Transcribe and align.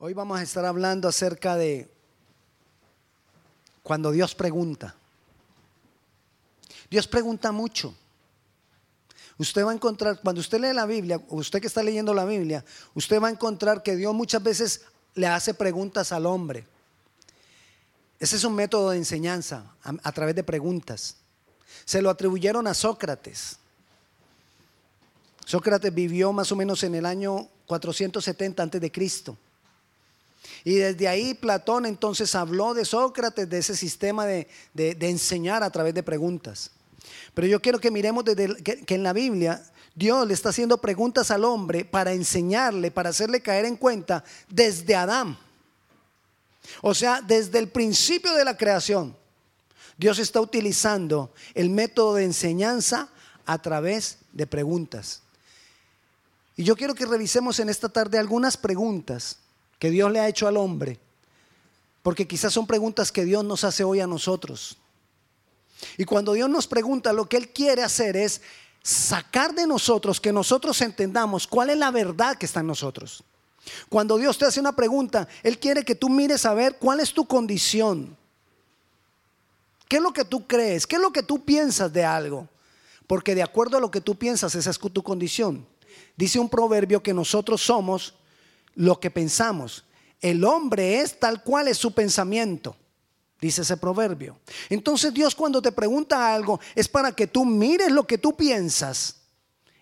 Hoy 0.00 0.14
vamos 0.14 0.38
a 0.38 0.42
estar 0.42 0.64
hablando 0.64 1.08
acerca 1.08 1.56
de 1.56 1.90
cuando 3.82 4.12
Dios 4.12 4.32
pregunta. 4.32 4.94
Dios 6.88 7.08
pregunta 7.08 7.50
mucho. 7.50 7.96
Usted 9.38 9.64
va 9.64 9.72
a 9.72 9.74
encontrar, 9.74 10.20
cuando 10.20 10.40
usted 10.40 10.60
lee 10.60 10.72
la 10.72 10.86
Biblia, 10.86 11.20
usted 11.30 11.60
que 11.60 11.66
está 11.66 11.82
leyendo 11.82 12.14
la 12.14 12.24
Biblia, 12.24 12.64
usted 12.94 13.20
va 13.20 13.26
a 13.26 13.32
encontrar 13.32 13.82
que 13.82 13.96
Dios 13.96 14.14
muchas 14.14 14.40
veces 14.40 14.82
le 15.16 15.26
hace 15.26 15.52
preguntas 15.52 16.12
al 16.12 16.26
hombre. 16.26 16.64
Ese 18.20 18.36
es 18.36 18.44
un 18.44 18.54
método 18.54 18.90
de 18.90 18.98
enseñanza 18.98 19.64
a, 19.82 20.12
través 20.12 20.36
de 20.36 20.44
preguntas. 20.44 21.16
Se 21.84 22.00
lo 22.00 22.10
atribuyeron 22.10 22.68
a 22.68 22.74
Sócrates. 22.74 23.58
Sócrates 25.44 25.92
vivió 25.92 26.32
más 26.32 26.52
o 26.52 26.56
menos 26.56 26.84
en 26.84 26.94
el 26.94 27.04
año 27.04 27.48
470 27.66 28.62
antes 28.62 28.80
de 28.80 28.92
Cristo. 28.92 29.36
Y 30.64 30.74
desde 30.74 31.08
ahí 31.08 31.34
Platón 31.34 31.86
entonces 31.86 32.34
habló 32.34 32.74
de 32.74 32.84
Sócrates, 32.84 33.48
de 33.48 33.58
ese 33.58 33.76
sistema 33.76 34.26
de, 34.26 34.48
de- 34.74 34.96
enseñar 35.08 35.62
a 35.62 35.70
través 35.70 35.94
de 35.94 36.02
preguntas. 36.02 36.70
Pero 37.34 37.46
yo 37.46 37.60
quiero 37.60 37.78
que 37.78 37.90
miremos 37.90 38.24
desde 38.24 38.56
que, 38.62 38.84
que 38.84 38.94
en 38.94 39.02
la 39.02 39.12
Biblia 39.12 39.62
Dios 39.94 40.26
le 40.26 40.34
está 40.34 40.50
haciendo 40.50 40.78
preguntas 40.78 41.30
al 41.30 41.44
hombre 41.44 41.84
para 41.84 42.12
enseñarle, 42.12 42.90
para 42.90 43.10
hacerle 43.10 43.40
caer 43.40 43.64
en 43.64 43.76
cuenta 43.76 44.24
desde 44.48 44.94
Adán. 44.94 45.38
O 46.82 46.94
sea, 46.94 47.20
desde 47.20 47.58
el 47.58 47.68
principio 47.68 48.34
de 48.34 48.44
la 48.44 48.56
creación, 48.56 49.16
Dios 49.96 50.18
está 50.18 50.40
utilizando 50.40 51.32
el 51.54 51.70
método 51.70 52.14
de 52.14 52.24
enseñanza 52.24 53.08
a 53.46 53.60
través 53.60 54.18
de 54.32 54.46
preguntas. 54.46 55.22
Y 56.56 56.64
yo 56.64 56.76
quiero 56.76 56.94
que 56.94 57.06
revisemos 57.06 57.58
en 57.60 57.68
esta 57.68 57.88
tarde 57.88 58.18
algunas 58.18 58.56
preguntas 58.56 59.38
que 59.78 59.90
Dios 59.90 60.10
le 60.10 60.20
ha 60.20 60.28
hecho 60.28 60.46
al 60.46 60.56
hombre, 60.56 60.98
porque 62.02 62.26
quizás 62.26 62.52
son 62.52 62.66
preguntas 62.66 63.12
que 63.12 63.24
Dios 63.24 63.44
nos 63.44 63.64
hace 63.64 63.84
hoy 63.84 64.00
a 64.00 64.06
nosotros. 64.06 64.78
Y 65.96 66.04
cuando 66.04 66.32
Dios 66.32 66.50
nos 66.50 66.66
pregunta, 66.66 67.12
lo 67.12 67.28
que 67.28 67.36
Él 67.36 67.50
quiere 67.50 67.82
hacer 67.82 68.16
es 68.16 68.40
sacar 68.82 69.54
de 69.54 69.66
nosotros, 69.66 70.20
que 70.20 70.32
nosotros 70.32 70.80
entendamos 70.80 71.46
cuál 71.46 71.70
es 71.70 71.76
la 71.76 71.90
verdad 71.90 72.36
que 72.36 72.46
está 72.46 72.60
en 72.60 72.66
nosotros. 72.66 73.22
Cuando 73.88 74.16
Dios 74.16 74.38
te 74.38 74.46
hace 74.46 74.60
una 74.60 74.74
pregunta, 74.74 75.28
Él 75.42 75.58
quiere 75.58 75.84
que 75.84 75.94
tú 75.94 76.08
mires 76.08 76.46
a 76.46 76.54
ver 76.54 76.78
cuál 76.78 77.00
es 77.00 77.12
tu 77.12 77.26
condición. 77.26 78.16
¿Qué 79.88 79.96
es 79.96 80.02
lo 80.02 80.12
que 80.12 80.24
tú 80.24 80.46
crees? 80.46 80.86
¿Qué 80.86 80.96
es 80.96 81.02
lo 81.02 81.12
que 81.12 81.22
tú 81.22 81.44
piensas 81.44 81.92
de 81.92 82.04
algo? 82.04 82.48
Porque 83.06 83.34
de 83.34 83.42
acuerdo 83.42 83.76
a 83.76 83.80
lo 83.80 83.90
que 83.90 84.00
tú 84.00 84.16
piensas, 84.16 84.54
esa 84.54 84.70
es 84.70 84.78
tu 84.78 85.02
condición. 85.02 85.66
Dice 86.16 86.38
un 86.38 86.48
proverbio 86.48 87.02
que 87.02 87.14
nosotros 87.14 87.62
somos 87.62 88.14
lo 88.78 89.00
que 89.00 89.10
pensamos. 89.10 89.84
El 90.20 90.44
hombre 90.44 91.00
es 91.00 91.18
tal 91.18 91.42
cual 91.42 91.68
es 91.68 91.76
su 91.76 91.92
pensamiento, 91.92 92.76
dice 93.40 93.62
ese 93.62 93.76
proverbio. 93.76 94.38
Entonces 94.68 95.12
Dios 95.12 95.34
cuando 95.34 95.60
te 95.60 95.72
pregunta 95.72 96.32
algo 96.32 96.60
es 96.74 96.88
para 96.88 97.12
que 97.12 97.26
tú 97.26 97.44
mires 97.44 97.90
lo 97.90 98.06
que 98.06 98.18
tú 98.18 98.36
piensas 98.36 99.16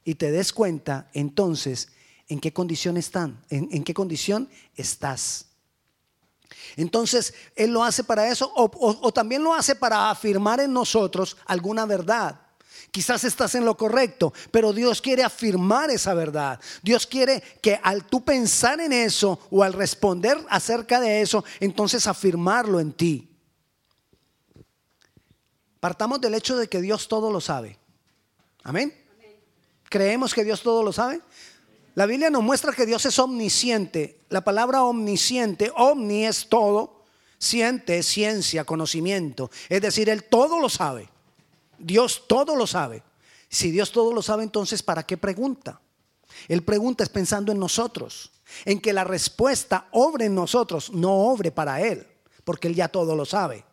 y 0.02 0.14
te 0.14 0.30
des 0.30 0.52
cuenta 0.52 1.10
entonces 1.12 1.88
en 2.28 2.40
qué 2.40 2.52
condición 2.52 2.96
están, 2.96 3.44
en, 3.50 3.84
qué 3.84 3.92
condición 3.92 4.48
estás. 4.76 5.46
Entonces, 6.76 7.34
Él 7.54 7.70
lo 7.70 7.84
hace 7.84 8.02
para 8.02 8.28
eso 8.28 8.50
o 8.54 9.12
también 9.12 9.42
lo 9.42 9.54
hace 9.54 9.76
para 9.76 10.10
afirmar 10.10 10.60
en 10.60 10.72
nosotros 10.72 11.36
alguna 11.46 11.84
verdad. 11.86 12.45
Quizás 12.96 13.24
estás 13.24 13.54
en 13.54 13.66
lo 13.66 13.76
correcto, 13.76 14.32
pero 14.50 14.72
Dios 14.72 15.02
quiere 15.02 15.22
afirmar 15.22 15.90
esa 15.90 16.14
verdad. 16.14 16.58
Dios 16.82 17.06
quiere 17.06 17.42
que 17.60 17.78
al 17.82 18.06
tú 18.06 18.24
pensar 18.24 18.80
en 18.80 18.90
eso 18.90 19.38
o 19.50 19.62
al 19.62 19.74
responder 19.74 20.38
acerca 20.48 20.98
de 20.98 21.20
eso, 21.20 21.44
entonces 21.60 22.06
afirmarlo 22.06 22.80
en 22.80 22.94
ti. 22.94 23.28
Partamos 25.78 26.22
del 26.22 26.36
hecho 26.36 26.56
de 26.56 26.68
que 26.68 26.80
Dios 26.80 27.06
todo 27.06 27.30
lo 27.30 27.42
sabe. 27.42 27.78
Amén. 28.62 28.94
¿Creemos 29.90 30.32
que 30.32 30.42
Dios 30.42 30.62
todo 30.62 30.82
lo 30.82 30.90
sabe? 30.90 31.20
La 31.96 32.06
Biblia 32.06 32.30
nos 32.30 32.42
muestra 32.42 32.72
que 32.72 32.86
Dios 32.86 33.04
es 33.04 33.18
omnisciente. 33.18 34.22
La 34.30 34.42
palabra 34.42 34.84
omnisciente, 34.84 35.70
omni 35.76 36.24
es 36.24 36.48
todo, 36.48 37.04
siente 37.36 37.98
es 37.98 38.06
ciencia, 38.06 38.64
conocimiento. 38.64 39.50
Es 39.68 39.82
decir, 39.82 40.08
Él 40.08 40.24
todo 40.24 40.58
lo 40.58 40.70
sabe. 40.70 41.10
Dios 41.78 42.24
todo 42.26 42.56
lo 42.56 42.66
sabe. 42.66 43.02
Si 43.48 43.70
Dios 43.70 43.92
todo 43.92 44.12
lo 44.12 44.22
sabe, 44.22 44.42
entonces 44.42 44.82
¿para 44.82 45.04
qué 45.04 45.16
pregunta? 45.16 45.80
Él 46.48 46.62
pregunta 46.62 47.04
es 47.04 47.08
pensando 47.08 47.52
en 47.52 47.58
nosotros, 47.58 48.30
en 48.64 48.80
que 48.80 48.92
la 48.92 49.04
respuesta 49.04 49.88
obre 49.92 50.26
en 50.26 50.34
nosotros, 50.34 50.92
no 50.92 51.12
obre 51.12 51.50
para 51.50 51.80
Él, 51.80 52.06
porque 52.44 52.68
Él 52.68 52.74
ya 52.74 52.88
todo 52.88 53.14
lo 53.14 53.24
sabe. 53.24 53.64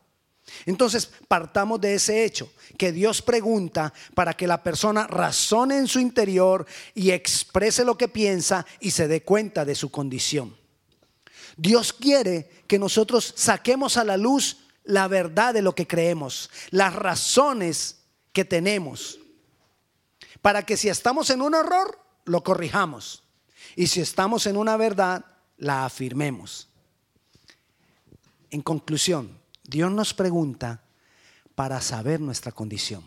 Entonces, 0.65 1.09
partamos 1.27 1.79
de 1.79 1.95
ese 1.95 2.25
hecho, 2.25 2.51
que 2.77 2.91
Dios 2.91 3.21
pregunta 3.21 3.93
para 4.13 4.33
que 4.33 4.47
la 4.47 4.61
persona 4.61 5.07
razone 5.07 5.77
en 5.77 5.87
su 5.87 5.99
interior 5.99 6.65
y 6.93 7.11
exprese 7.11 7.85
lo 7.85 7.97
que 7.97 8.09
piensa 8.09 8.65
y 8.79 8.91
se 8.91 9.07
dé 9.07 9.23
cuenta 9.23 9.63
de 9.63 9.75
su 9.75 9.89
condición. 9.89 10.55
Dios 11.55 11.93
quiere 11.93 12.49
que 12.67 12.79
nosotros 12.79 13.33
saquemos 13.37 13.95
a 13.97 14.03
la 14.03 14.17
luz 14.17 14.62
la 14.83 15.07
verdad 15.07 15.53
de 15.53 15.61
lo 15.61 15.75
que 15.75 15.87
creemos, 15.87 16.49
las 16.71 16.95
razones 16.95 17.97
que 18.31 18.45
tenemos, 18.45 19.19
para 20.41 20.65
que 20.65 20.77
si 20.77 20.89
estamos 20.89 21.29
en 21.29 21.41
un 21.41 21.55
error, 21.55 21.99
lo 22.25 22.43
corrijamos. 22.43 23.23
Y 23.75 23.87
si 23.87 24.01
estamos 24.01 24.45
en 24.45 24.57
una 24.57 24.77
verdad, 24.77 25.25
la 25.57 25.85
afirmemos. 25.85 26.67
En 28.49 28.61
conclusión, 28.61 29.39
Dios 29.63 29.91
nos 29.91 30.13
pregunta 30.13 30.83
para 31.55 31.81
saber 31.81 32.19
nuestra 32.19 32.51
condición, 32.51 33.03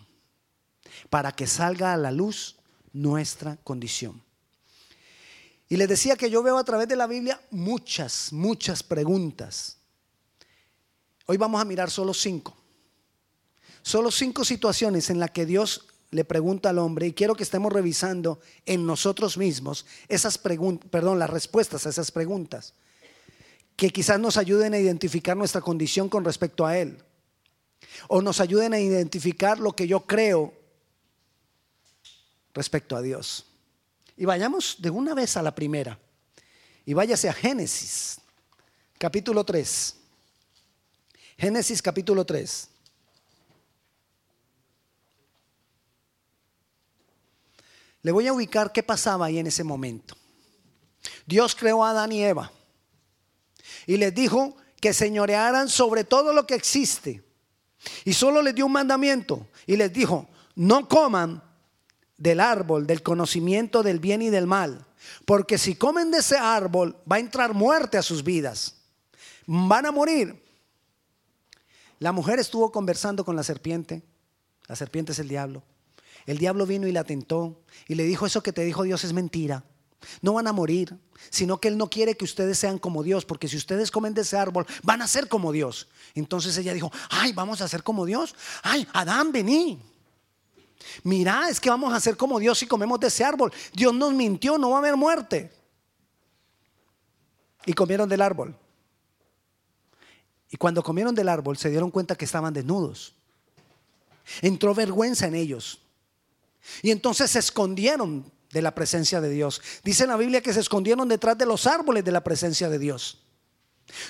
para 1.10 1.32
que 1.32 1.46
salga 1.46 1.92
a 1.92 1.96
la 1.96 2.10
luz 2.10 2.56
nuestra 2.92 3.56
condición. 3.58 4.22
Y 5.68 5.76
les 5.76 5.88
decía 5.88 6.16
que 6.16 6.30
yo 6.30 6.42
veo 6.42 6.58
a 6.58 6.64
través 6.64 6.88
de 6.88 6.96
la 6.96 7.06
Biblia 7.06 7.40
muchas, 7.50 8.32
muchas 8.32 8.82
preguntas. 8.82 9.78
Hoy 11.26 11.36
vamos 11.36 11.60
a 11.60 11.64
mirar 11.64 11.90
solo 11.90 12.14
cinco. 12.14 12.56
Solo 13.82 14.10
cinco 14.10 14.44
situaciones 14.44 15.10
en 15.10 15.18
las 15.18 15.30
que 15.30 15.46
Dios 15.46 15.86
le 16.10 16.24
pregunta 16.24 16.70
al 16.70 16.78
hombre 16.78 17.08
y 17.08 17.12
quiero 17.12 17.34
que 17.34 17.42
estemos 17.42 17.72
revisando 17.72 18.40
en 18.64 18.86
nosotros 18.86 19.36
mismos 19.36 19.86
esas 20.08 20.38
preguntas, 20.38 20.88
perdón, 20.90 21.18
las 21.18 21.30
respuestas 21.30 21.84
a 21.86 21.90
esas 21.90 22.10
preguntas 22.10 22.74
que 23.76 23.90
quizás 23.90 24.18
nos 24.18 24.36
ayuden 24.36 24.72
a 24.72 24.78
identificar 24.78 25.36
nuestra 25.36 25.60
condición 25.60 26.08
con 26.08 26.24
respecto 26.24 26.64
a 26.64 26.78
Él. 26.78 27.02
O 28.08 28.22
nos 28.22 28.40
ayuden 28.40 28.72
a 28.72 28.80
identificar 28.80 29.58
lo 29.58 29.72
que 29.72 29.86
yo 29.86 30.06
creo 30.06 30.54
respecto 32.54 32.96
a 32.96 33.02
Dios. 33.02 33.46
Y 34.16 34.24
vayamos 34.24 34.76
de 34.78 34.90
una 34.90 35.12
vez 35.12 35.36
a 35.36 35.42
la 35.42 35.54
primera. 35.54 35.98
Y 36.86 36.94
váyase 36.94 37.28
a 37.28 37.34
Génesis, 37.34 38.18
capítulo 38.98 39.44
3. 39.44 40.05
Génesis 41.38 41.82
capítulo 41.82 42.24
3. 42.24 42.68
Le 48.02 48.12
voy 48.12 48.26
a 48.26 48.32
ubicar 48.32 48.72
qué 48.72 48.82
pasaba 48.82 49.26
ahí 49.26 49.38
en 49.38 49.46
ese 49.46 49.64
momento. 49.64 50.16
Dios 51.26 51.54
creó 51.54 51.84
a 51.84 51.90
Adán 51.90 52.12
y 52.12 52.22
Eva 52.22 52.52
y 53.86 53.96
les 53.96 54.14
dijo 54.14 54.56
que 54.80 54.94
señorearan 54.94 55.68
sobre 55.68 56.04
todo 56.04 56.32
lo 56.32 56.46
que 56.46 56.54
existe. 56.54 57.22
Y 58.04 58.14
solo 58.14 58.42
les 58.42 58.54
dio 58.54 58.66
un 58.66 58.72
mandamiento 58.72 59.48
y 59.66 59.76
les 59.76 59.92
dijo, 59.92 60.28
no 60.54 60.88
coman 60.88 61.42
del 62.16 62.40
árbol 62.40 62.86
del 62.86 63.02
conocimiento 63.02 63.82
del 63.82 64.00
bien 64.00 64.22
y 64.22 64.30
del 64.30 64.46
mal, 64.46 64.86
porque 65.26 65.58
si 65.58 65.74
comen 65.74 66.10
de 66.10 66.18
ese 66.18 66.38
árbol 66.38 66.96
va 67.10 67.16
a 67.16 67.20
entrar 67.20 67.52
muerte 67.52 67.98
a 67.98 68.02
sus 68.02 68.24
vidas. 68.24 68.76
Van 69.46 69.84
a 69.84 69.92
morir. 69.92 70.45
La 71.98 72.12
mujer 72.12 72.38
estuvo 72.38 72.70
conversando 72.72 73.24
con 73.24 73.36
la 73.36 73.42
serpiente. 73.42 74.02
La 74.66 74.76
serpiente 74.76 75.12
es 75.12 75.18
el 75.18 75.28
diablo. 75.28 75.62
El 76.26 76.38
diablo 76.38 76.66
vino 76.66 76.86
y 76.86 76.92
la 76.92 77.04
tentó 77.04 77.62
y 77.86 77.94
le 77.94 78.04
dijo, 78.04 78.26
eso 78.26 78.42
que 78.42 78.52
te 78.52 78.64
dijo 78.64 78.82
Dios 78.82 79.04
es 79.04 79.12
mentira. 79.12 79.64
No 80.20 80.34
van 80.34 80.46
a 80.46 80.52
morir, 80.52 80.96
sino 81.30 81.58
que 81.58 81.68
Él 81.68 81.78
no 81.78 81.88
quiere 81.88 82.16
que 82.16 82.24
ustedes 82.24 82.58
sean 82.58 82.78
como 82.78 83.02
Dios, 83.02 83.24
porque 83.24 83.48
si 83.48 83.56
ustedes 83.56 83.90
comen 83.90 84.14
de 84.14 84.22
ese 84.22 84.36
árbol, 84.36 84.66
van 84.82 85.02
a 85.02 85.08
ser 85.08 85.28
como 85.28 85.52
Dios. 85.52 85.88
Entonces 86.14 86.56
ella 86.58 86.74
dijo, 86.74 86.92
ay, 87.10 87.32
vamos 87.32 87.60
a 87.60 87.68
ser 87.68 87.82
como 87.82 88.04
Dios. 88.04 88.34
Ay, 88.62 88.86
Adán, 88.92 89.32
vení. 89.32 89.80
Mira, 91.02 91.48
es 91.48 91.60
que 91.60 91.70
vamos 91.70 91.92
a 91.92 92.00
ser 92.00 92.16
como 92.16 92.38
Dios 92.38 92.58
si 92.58 92.66
comemos 92.66 93.00
de 93.00 93.08
ese 93.08 93.24
árbol. 93.24 93.52
Dios 93.72 93.94
nos 93.94 94.12
mintió, 94.12 94.58
no 94.58 94.70
va 94.70 94.76
a 94.76 94.78
haber 94.80 94.96
muerte. 94.96 95.52
Y 97.64 97.72
comieron 97.72 98.08
del 98.08 98.22
árbol. 98.22 98.56
Y 100.50 100.56
cuando 100.56 100.82
comieron 100.82 101.14
del 101.14 101.28
árbol 101.28 101.56
se 101.56 101.70
dieron 101.70 101.90
cuenta 101.90 102.14
que 102.14 102.24
estaban 102.24 102.52
desnudos. 102.52 103.14
Entró 104.42 104.74
vergüenza 104.74 105.26
en 105.26 105.34
ellos. 105.34 105.80
Y 106.82 106.90
entonces 106.90 107.30
se 107.30 107.38
escondieron 107.38 108.30
de 108.50 108.62
la 108.62 108.74
presencia 108.74 109.20
de 109.20 109.30
Dios. 109.30 109.60
Dice 109.84 110.06
la 110.06 110.16
Biblia 110.16 110.40
que 110.40 110.52
se 110.52 110.60
escondieron 110.60 111.08
detrás 111.08 111.36
de 111.36 111.46
los 111.46 111.66
árboles 111.66 112.04
de 112.04 112.12
la 112.12 112.22
presencia 112.22 112.68
de 112.68 112.78
Dios. 112.78 113.22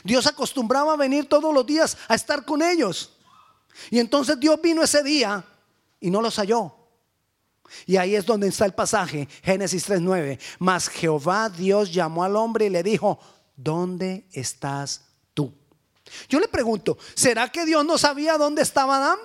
Dios 0.05 0.27
acostumbraba 0.27 0.95
a 0.95 0.97
venir 0.97 1.29
todos 1.29 1.53
los 1.53 1.67
días 1.67 1.97
a 2.09 2.15
estar 2.15 2.45
con 2.45 2.63
ellos. 2.63 3.17
Y 3.91 3.99
entonces 3.99 4.39
Dios 4.41 4.61
vino 4.63 4.83
ese 4.83 5.03
día 5.03 5.45
y 6.01 6.11
no 6.11 6.23
los 6.23 6.37
halló. 6.37 6.75
Y 7.85 7.97
ahí 7.97 8.15
es 8.15 8.25
donde 8.25 8.49
está 8.49 8.65
el 8.65 8.75
pasaje, 8.75 9.29
Génesis 9.43 9.89
3.9. 9.89 10.39
Mas 10.59 10.89
Jehová 10.89 11.49
Dios 11.51 11.93
llamó 11.93 12.25
al 12.25 12.37
hombre 12.37 12.67
y 12.67 12.71
le 12.71 12.83
dijo, 12.83 13.19
¿dónde 13.57 14.27
estás? 14.33 15.06
Yo 16.29 16.41
le 16.41 16.49
pregunto, 16.49 16.99
¿será 17.15 17.51
que 17.51 17.65
Dios 17.65 17.85
no 17.85 17.99
sabía 17.99 18.39
dónde 18.39 18.63
estaba 18.63 18.97
Adán? 18.97 19.19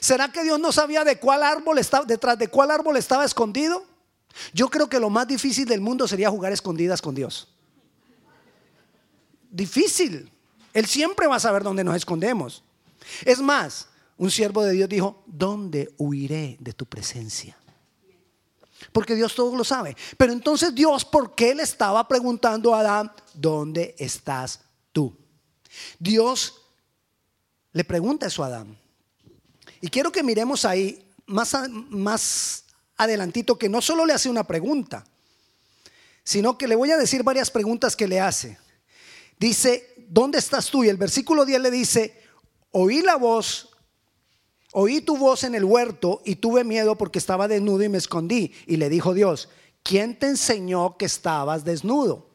¿Será 0.00 0.32
que 0.32 0.42
Dios 0.42 0.58
no 0.58 0.72
sabía 0.72 1.04
de 1.04 1.18
cuál 1.18 1.42
árbol 1.42 1.78
estaba, 1.78 2.04
detrás 2.04 2.38
de 2.38 2.48
cuál 2.48 2.70
árbol 2.70 2.96
estaba 2.96 3.24
escondido? 3.24 3.84
Yo 4.52 4.68
creo 4.68 4.88
que 4.88 5.00
lo 5.00 5.10
más 5.10 5.26
difícil 5.26 5.66
del 5.66 5.80
mundo 5.80 6.06
sería 6.08 6.30
jugar 6.30 6.52
escondidas 6.52 7.00
con 7.00 7.14
Dios. 7.14 7.48
Difícil. 9.50 10.30
Él 10.72 10.86
siempre 10.86 11.26
va 11.26 11.36
a 11.36 11.40
saber 11.40 11.62
dónde 11.62 11.84
nos 11.84 11.96
escondemos. 11.96 12.62
Es 13.24 13.40
más, 13.40 13.88
un 14.18 14.30
siervo 14.30 14.62
de 14.62 14.72
Dios 14.72 14.88
dijo, 14.88 15.22
¿dónde 15.26 15.94
huiré 15.98 16.56
de 16.60 16.72
tu 16.72 16.86
presencia? 16.86 17.56
Porque 18.92 19.14
Dios 19.14 19.34
todo 19.34 19.56
lo 19.56 19.64
sabe. 19.64 19.96
Pero 20.16 20.32
entonces 20.32 20.74
Dios, 20.74 21.04
¿por 21.04 21.34
qué 21.34 21.54
le 21.54 21.62
estaba 21.62 22.06
preguntando 22.06 22.74
a 22.74 22.80
Adán, 22.80 23.12
¿dónde 23.34 23.94
estás? 23.98 24.60
Dios 25.98 26.62
le 27.72 27.84
pregunta 27.84 28.26
eso 28.26 28.42
a 28.42 28.46
Adán. 28.46 28.78
Y 29.80 29.88
quiero 29.88 30.10
que 30.10 30.22
miremos 30.22 30.64
ahí 30.64 31.06
más, 31.26 31.54
más 31.70 32.64
adelantito 32.96 33.58
que 33.58 33.68
no 33.68 33.82
solo 33.82 34.06
le 34.06 34.14
hace 34.14 34.28
una 34.28 34.46
pregunta, 34.46 35.04
sino 36.24 36.58
que 36.58 36.68
le 36.68 36.76
voy 36.76 36.90
a 36.90 36.96
decir 36.96 37.22
varias 37.22 37.50
preguntas 37.50 37.94
que 37.94 38.08
le 38.08 38.20
hace. 38.20 38.58
Dice, 39.38 39.94
¿dónde 40.08 40.38
estás 40.38 40.70
tú? 40.70 40.82
Y 40.82 40.88
el 40.88 40.96
versículo 40.96 41.44
10 41.44 41.60
le 41.60 41.70
dice, 41.70 42.22
oí 42.70 43.02
la 43.02 43.16
voz, 43.16 43.70
oí 44.72 45.00
tu 45.00 45.16
voz 45.16 45.44
en 45.44 45.54
el 45.54 45.64
huerto 45.64 46.22
y 46.24 46.36
tuve 46.36 46.64
miedo 46.64 46.96
porque 46.96 47.18
estaba 47.18 47.48
desnudo 47.48 47.82
y 47.82 47.88
me 47.88 47.98
escondí. 47.98 48.52
Y 48.66 48.76
le 48.76 48.88
dijo 48.88 49.14
Dios, 49.14 49.48
¿quién 49.82 50.18
te 50.18 50.26
enseñó 50.26 50.96
que 50.96 51.04
estabas 51.04 51.64
desnudo? 51.64 52.25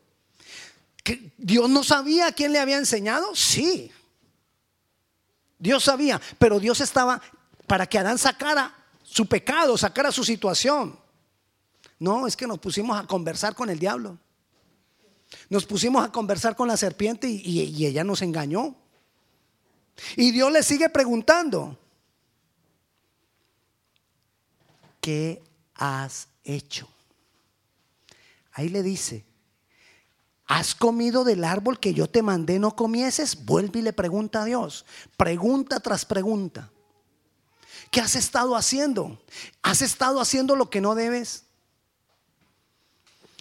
¿Que 1.04 1.34
¿Dios 1.38 1.70
no 1.70 1.84
sabía 1.84 2.32
quién 2.32 2.52
le 2.52 2.60
había 2.60 2.78
enseñado? 2.78 3.36
Sí. 3.36 3.92
Dios 5.58 5.84
sabía, 5.84 6.20
pero 6.40 6.60
Dios 6.60 6.82
estaba 6.82 7.22
para 7.68 7.88
que 7.88 8.00
Adán 8.00 8.18
sacara 8.18 8.76
su 9.04 9.28
pecado, 9.28 9.78
sacara 9.78 10.12
su 10.12 10.24
situación. 10.24 11.00
No, 12.00 12.26
es 12.26 12.36
que 12.36 12.48
nos 12.48 12.60
pusimos 12.60 13.00
a 13.00 13.06
conversar 13.06 13.56
con 13.56 13.70
el 13.70 13.78
diablo. 13.78 14.18
Nos 15.50 15.66
pusimos 15.66 16.04
a 16.04 16.12
conversar 16.12 16.56
con 16.56 16.68
la 16.68 16.78
serpiente 16.78 17.30
y 17.30 17.86
ella 17.86 18.04
nos 18.04 18.22
engañó. 18.22 18.76
Y 20.16 20.32
Dios 20.32 20.52
le 20.52 20.64
sigue 20.64 20.90
preguntando, 20.90 21.78
¿qué 25.00 25.42
has 25.76 26.28
hecho? 26.44 26.90
Ahí 28.54 28.70
le 28.70 28.84
dice, 28.84 29.26
¿has 30.52 30.76
comido 30.76 31.24
del 31.24 31.46
árbol 31.46 31.80
que 31.80 31.94
yo 31.94 32.10
te 32.10 32.22
mandé 32.22 32.60
no 32.60 32.76
comieses? 32.76 33.46
Vuelve 33.46 33.80
y 33.80 33.84
le 33.84 33.94
pregunta 33.94 34.42
a 34.42 34.46
Dios, 34.46 34.86
pregunta 35.16 35.80
tras 35.80 36.04
pregunta. 36.04 36.70
¿Qué 37.90 38.02
has 38.02 38.18
estado 38.18 38.58
haciendo? 38.58 39.22
¿Has 39.62 39.82
estado 39.82 40.20
haciendo 40.20 40.58
lo 40.58 40.70
que 40.70 40.82
no 40.82 40.94
debes? 40.94 41.46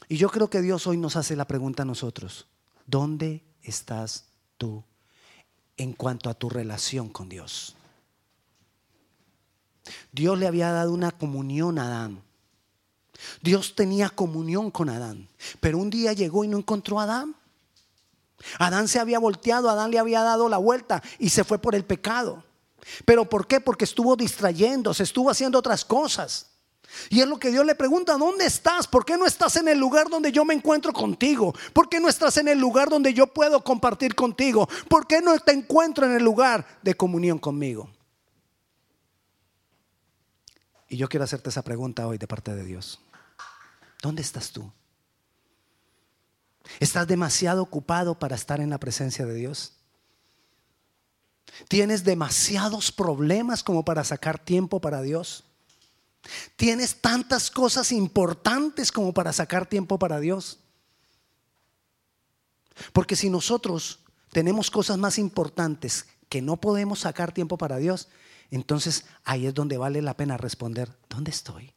Y 0.06 0.18
yo 0.18 0.28
creo 0.28 0.50
que 0.50 0.62
Dios 0.62 0.86
hoy 0.86 0.98
nos 0.98 1.16
hace 1.16 1.34
la 1.34 1.46
pregunta 1.46 1.82
a 1.82 1.86
nosotros, 1.86 2.46
¿dónde 2.86 3.42
estás 3.64 4.26
tú 4.56 4.84
en 5.76 5.94
cuanto 5.94 6.30
a 6.30 6.34
tu 6.34 6.48
relación 6.48 7.08
con 7.08 7.28
Dios? 7.28 7.74
Dios 10.12 10.38
le 10.38 10.46
había 10.46 10.70
dado 10.70 10.92
una 10.92 11.10
comunión 11.10 11.80
a 11.80 11.86
Adán. 11.86 12.22
Dios 13.42 13.74
tenía 13.74 14.10
comunión 14.10 14.70
con 14.70 14.88
Adán, 14.88 15.28
pero 15.60 15.78
un 15.78 15.90
día 15.90 16.12
llegó 16.12 16.44
y 16.44 16.48
no 16.48 16.58
encontró 16.58 17.00
a 17.00 17.04
Adán. 17.04 17.36
Adán 18.58 18.88
se 18.88 18.98
había 18.98 19.18
volteado, 19.18 19.68
Adán 19.68 19.90
le 19.90 19.98
había 19.98 20.22
dado 20.22 20.48
la 20.48 20.58
vuelta 20.58 21.02
y 21.18 21.30
se 21.30 21.44
fue 21.44 21.58
por 21.58 21.74
el 21.74 21.84
pecado. 21.84 22.42
¿Pero 23.04 23.28
por 23.28 23.46
qué? 23.46 23.60
Porque 23.60 23.84
estuvo 23.84 24.16
distrayéndose, 24.16 25.02
estuvo 25.02 25.30
haciendo 25.30 25.58
otras 25.58 25.84
cosas. 25.84 26.46
Y 27.08 27.20
es 27.20 27.26
lo 27.26 27.38
que 27.38 27.50
Dios 27.50 27.64
le 27.64 27.74
pregunta, 27.74 28.16
¿dónde 28.16 28.46
estás? 28.46 28.88
¿Por 28.88 29.04
qué 29.04 29.16
no 29.16 29.26
estás 29.26 29.56
en 29.56 29.68
el 29.68 29.78
lugar 29.78 30.08
donde 30.08 30.32
yo 30.32 30.44
me 30.44 30.54
encuentro 30.54 30.92
contigo? 30.92 31.54
¿Por 31.72 31.88
qué 31.88 32.00
no 32.00 32.08
estás 32.08 32.36
en 32.38 32.48
el 32.48 32.58
lugar 32.58 32.88
donde 32.88 33.14
yo 33.14 33.28
puedo 33.28 33.62
compartir 33.62 34.14
contigo? 34.14 34.68
¿Por 34.88 35.06
qué 35.06 35.20
no 35.20 35.38
te 35.38 35.52
encuentro 35.52 36.06
en 36.06 36.12
el 36.12 36.24
lugar 36.24 36.66
de 36.82 36.94
comunión 36.94 37.38
conmigo? 37.38 37.88
Y 40.88 40.96
yo 40.96 41.08
quiero 41.08 41.24
hacerte 41.24 41.50
esa 41.50 41.62
pregunta 41.62 42.06
hoy 42.08 42.18
de 42.18 42.26
parte 42.26 42.54
de 42.54 42.64
Dios. 42.64 43.00
¿Dónde 44.00 44.22
estás 44.22 44.50
tú? 44.50 44.70
¿Estás 46.78 47.06
demasiado 47.06 47.62
ocupado 47.62 48.18
para 48.18 48.36
estar 48.36 48.60
en 48.60 48.70
la 48.70 48.78
presencia 48.78 49.26
de 49.26 49.34
Dios? 49.34 49.72
Tienes 51.68 52.04
demasiados 52.04 52.92
problemas 52.92 53.62
como 53.62 53.84
para 53.84 54.04
sacar 54.04 54.38
tiempo 54.38 54.80
para 54.80 55.02
Dios. 55.02 55.44
Tienes 56.56 57.00
tantas 57.00 57.50
cosas 57.50 57.92
importantes 57.92 58.92
como 58.92 59.12
para 59.12 59.32
sacar 59.32 59.66
tiempo 59.66 59.98
para 59.98 60.20
Dios. 60.20 60.58
Porque 62.92 63.16
si 63.16 63.28
nosotros 63.28 64.00
tenemos 64.30 64.70
cosas 64.70 64.96
más 64.96 65.18
importantes 65.18 66.06
que 66.28 66.40
no 66.40 66.58
podemos 66.58 67.00
sacar 67.00 67.32
tiempo 67.32 67.58
para 67.58 67.76
Dios, 67.78 68.08
entonces 68.50 69.04
ahí 69.24 69.46
es 69.46 69.54
donde 69.54 69.76
vale 69.76 70.00
la 70.02 70.16
pena 70.16 70.36
responder, 70.36 70.96
¿dónde 71.08 71.30
estoy? 71.30 71.74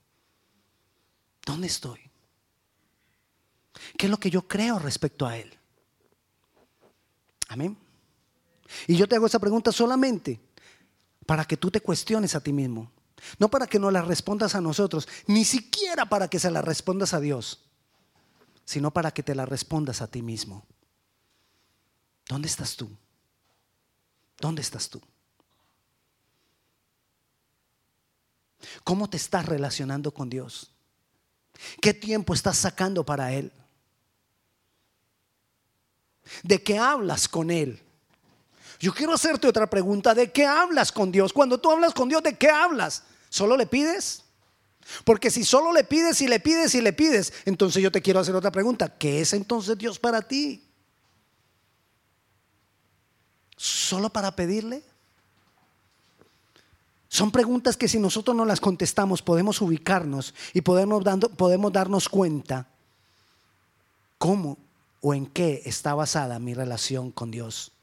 ¿Dónde 1.46 1.68
estoy? 1.68 2.13
¿Qué 3.98 4.06
es 4.06 4.10
lo 4.10 4.20
que 4.20 4.30
yo 4.30 4.48
creo 4.48 4.80
respecto 4.80 5.26
a 5.26 5.38
Él? 5.38 5.58
Amén. 7.48 7.78
Y 8.88 8.96
yo 8.96 9.08
te 9.08 9.16
hago 9.16 9.28
esa 9.28 9.40
pregunta 9.40 9.72
solamente 9.72 10.40
para 11.26 11.46
que 11.46 11.58
tú 11.58 11.72
te 11.72 11.82
cuestiones 11.82 12.36
a 12.36 12.42
ti 12.42 12.54
mismo. 12.54 12.92
No 13.40 13.50
para 13.50 13.68
que 13.68 13.80
no 13.80 13.90
la 13.90 14.02
respondas 14.02 14.56
a 14.56 14.62
nosotros, 14.62 15.08
ni 15.28 15.46
siquiera 15.46 16.08
para 16.08 16.28
que 16.28 16.40
se 16.40 16.52
la 16.52 16.62
respondas 16.62 17.14
a 17.14 17.20
Dios, 17.20 17.64
sino 18.66 18.92
para 18.92 19.12
que 19.12 19.24
te 19.24 19.34
la 19.34 19.46
respondas 19.46 20.02
a 20.02 20.08
ti 20.08 20.22
mismo. 20.22 20.66
¿Dónde 22.28 22.48
estás 22.48 22.76
tú? 22.76 22.90
¿Dónde 24.40 24.62
estás 24.62 24.90
tú? 24.90 25.02
¿Cómo 28.84 29.10
te 29.10 29.18
estás 29.18 29.46
relacionando 29.46 30.14
con 30.14 30.30
Dios? 30.30 30.72
¿Qué 31.82 31.94
tiempo 31.94 32.34
estás 32.34 32.58
sacando 32.58 33.06
para 33.06 33.34
Él? 33.34 33.52
¿De 36.44 36.62
qué 36.62 36.78
hablas 36.78 37.28
con 37.28 37.52
Él? 37.52 37.82
Yo 38.80 38.94
quiero 38.94 39.14
hacerte 39.14 39.48
otra 39.48 39.70
pregunta. 39.70 40.14
¿De 40.14 40.32
qué 40.32 40.46
hablas 40.46 40.92
con 40.92 41.12
Dios? 41.12 41.32
Cuando 41.32 41.58
tú 41.60 41.72
hablas 41.72 41.94
con 41.94 42.10
Dios, 42.10 42.22
¿de 42.24 42.38
qué 42.38 42.50
hablas? 42.50 43.04
¿Solo 43.30 43.56
le 43.56 43.66
pides? 43.66 44.24
Porque 45.06 45.32
si 45.32 45.44
solo 45.44 45.72
le 45.72 45.84
pides 45.84 46.22
y 46.22 46.28
le 46.28 46.40
pides 46.40 46.76
y 46.76 46.82
le 46.82 46.94
pides, 46.94 47.34
entonces 47.46 47.82
yo 47.82 47.92
te 47.92 48.02
quiero 48.02 48.20
hacer 48.20 48.36
otra 48.36 48.52
pregunta. 48.52 48.90
¿Qué 48.90 49.22
es 49.22 49.34
entonces 49.34 49.78
Dios 49.78 50.00
para 50.00 50.22
ti? 50.22 50.64
¿Solo 53.56 54.10
para 54.10 54.36
pedirle? 54.36 54.84
Son 57.08 57.32
preguntas 57.32 57.78
que 57.78 57.88
si 57.88 58.00
nosotros 58.00 58.36
no 58.36 58.44
las 58.44 58.60
contestamos 58.60 59.22
podemos 59.22 59.62
ubicarnos 59.62 60.34
y 60.52 60.62
podemos, 60.62 61.04
dando, 61.04 61.30
podemos 61.30 61.72
darnos 61.72 62.10
cuenta 62.10 62.68
cómo 64.18 64.58
o 65.06 65.14
en 65.14 65.26
qué 65.26 65.62
está 65.66 65.94
basada 65.94 66.40
mi 66.40 66.54
relación 66.54 67.12
con 67.12 67.30
Dios. 67.30 67.74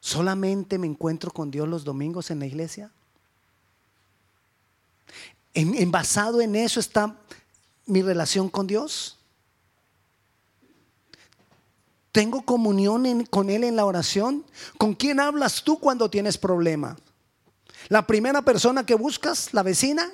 ¿Solamente 0.00 0.78
me 0.78 0.86
encuentro 0.86 1.30
con 1.30 1.50
Dios 1.50 1.68
los 1.68 1.84
domingos 1.84 2.30
en 2.30 2.38
la 2.38 2.46
iglesia? 2.46 2.90
¿En, 5.52 5.90
basado 5.90 6.40
en 6.40 6.56
eso 6.56 6.80
está 6.80 7.14
mi 7.84 8.00
relación 8.00 8.48
con 8.48 8.66
Dios? 8.66 9.18
¿Tengo 12.12 12.46
comunión 12.46 13.26
con 13.26 13.50
Él 13.50 13.62
en 13.62 13.76
la 13.76 13.84
oración? 13.84 14.46
¿Con 14.78 14.94
quién 14.94 15.20
hablas 15.20 15.62
tú 15.62 15.78
cuando 15.78 16.08
tienes 16.08 16.38
problema? 16.38 16.96
¿La 17.90 18.06
primera 18.06 18.40
persona 18.40 18.86
que 18.86 18.94
buscas, 18.94 19.52
la 19.52 19.62
vecina? 19.62 20.10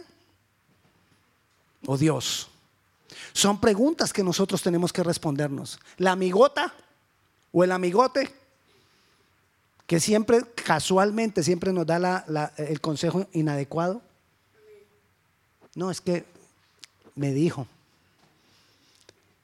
¿O 1.86 1.96
Dios? 1.96 2.48
Son 3.34 3.60
preguntas 3.60 4.14
que 4.14 4.24
nosotros 4.24 4.62
tenemos 4.62 4.94
que 4.94 5.02
respondernos. 5.02 5.78
¿La 5.98 6.12
amigota 6.12 6.72
o 7.52 7.62
el 7.62 7.72
amigote? 7.72 8.32
que 9.86 10.00
siempre, 10.00 10.42
casualmente, 10.54 11.42
siempre 11.42 11.72
nos 11.72 11.86
da 11.86 12.52
el 12.56 12.80
consejo 12.80 13.26
inadecuado. 13.32 14.02
No, 15.74 15.90
es 15.90 16.00
que 16.00 16.24
me 17.14 17.32
dijo, 17.32 17.66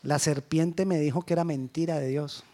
la 0.03 0.19
serpiente 0.19 0.87
me 0.87 0.99
dijo 0.99 1.23
que 1.23 1.35
era 1.35 1.45
mentira 1.45 1.99
de 1.99 2.09
Dios. 2.09 2.45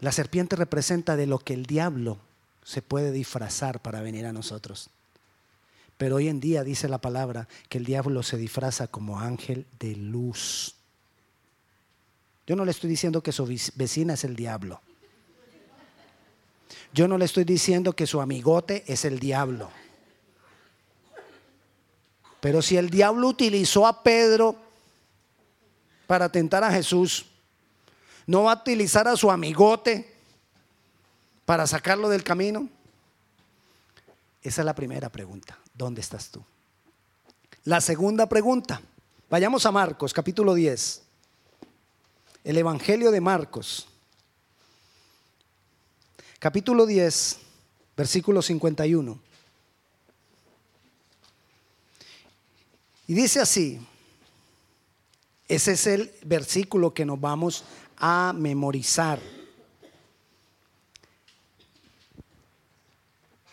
La 0.00 0.12
serpiente 0.12 0.56
representa 0.56 1.16
de 1.16 1.26
lo 1.26 1.38
que 1.38 1.54
el 1.54 1.66
diablo 1.66 2.18
se 2.62 2.82
puede 2.82 3.10
disfrazar 3.10 3.80
para 3.80 4.02
venir 4.02 4.26
a 4.26 4.32
nosotros. 4.32 4.90
Pero 5.98 6.16
hoy 6.16 6.28
en 6.28 6.38
día 6.38 6.62
dice 6.62 6.88
la 6.88 6.98
palabra 6.98 7.48
que 7.68 7.78
el 7.78 7.84
diablo 7.84 8.22
se 8.22 8.36
disfraza 8.36 8.86
como 8.86 9.18
ángel 9.18 9.66
de 9.80 9.96
luz. 9.96 10.76
Yo 12.46 12.56
no 12.56 12.64
le 12.64 12.70
estoy 12.70 12.88
diciendo 12.88 13.20
que 13.20 13.32
su 13.32 13.44
vecina 13.74 14.14
es 14.14 14.24
el 14.24 14.36
diablo. 14.36 14.80
Yo 16.94 17.08
no 17.08 17.18
le 17.18 17.24
estoy 17.24 17.44
diciendo 17.44 17.94
que 17.94 18.06
su 18.06 18.20
amigote 18.20 18.84
es 18.86 19.04
el 19.04 19.18
diablo. 19.18 19.70
Pero 22.40 22.62
si 22.62 22.76
el 22.76 22.88
diablo 22.88 23.28
utilizó 23.28 23.86
a 23.86 24.02
Pedro 24.02 24.56
para 26.06 26.30
tentar 26.30 26.62
a 26.62 26.72
Jesús, 26.72 27.26
no 28.26 28.44
va 28.44 28.52
a 28.52 28.60
utilizar 28.60 29.08
a 29.08 29.16
su 29.16 29.30
amigote 29.30 30.14
para 31.44 31.66
sacarlo 31.66 32.08
del 32.08 32.22
camino. 32.22 32.68
Esa 34.40 34.62
es 34.62 34.64
la 34.64 34.74
primera 34.74 35.10
pregunta. 35.10 35.58
¿Dónde 35.78 36.00
estás 36.00 36.28
tú? 36.30 36.42
La 37.62 37.80
segunda 37.80 38.28
pregunta. 38.28 38.82
Vayamos 39.30 39.64
a 39.64 39.70
Marcos, 39.70 40.12
capítulo 40.12 40.54
10. 40.54 41.02
El 42.42 42.58
Evangelio 42.58 43.12
de 43.12 43.20
Marcos. 43.20 43.86
Capítulo 46.40 46.84
10, 46.84 47.38
versículo 47.96 48.42
51. 48.42 49.20
Y 53.06 53.14
dice 53.14 53.38
así, 53.38 53.78
ese 55.46 55.72
es 55.72 55.86
el 55.86 56.12
versículo 56.24 56.92
que 56.92 57.04
nos 57.04 57.20
vamos 57.20 57.62
a 57.98 58.32
memorizar. 58.36 59.20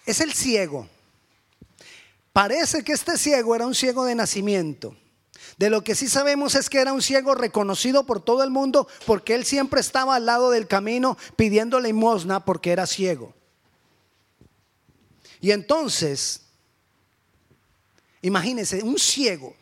Es 0.08 0.20
el 0.22 0.34
ciego. 0.34 0.90
Parece 2.36 2.84
que 2.84 2.92
este 2.92 3.18
ciego 3.18 3.56
era 3.56 3.66
un 3.66 3.74
ciego 3.74 4.04
de 4.04 4.14
nacimiento. 4.14 4.94
De 5.58 5.70
lo 5.70 5.86
que 5.86 5.96
sí 5.96 6.10
sabemos 6.10 6.56
es 6.56 6.70
que 6.70 6.82
era 6.82 6.92
un 6.92 7.02
ciego 7.02 7.34
reconocido 7.34 8.06
por 8.06 8.20
todo 8.20 8.44
el 8.44 8.50
mundo 8.50 8.90
porque 9.06 9.36
él 9.36 9.46
siempre 9.46 9.80
estaba 9.80 10.16
al 10.16 10.26
lado 10.26 10.52
del 10.52 10.68
camino 10.68 11.18
pidiendo 11.38 11.80
limosna 11.80 12.44
porque 12.44 12.74
era 12.74 12.88
ciego. 12.88 13.34
Y 15.40 15.52
entonces 15.52 16.42
Imagínense, 18.22 18.84
un 18.84 18.98
ciego. 18.98 19.56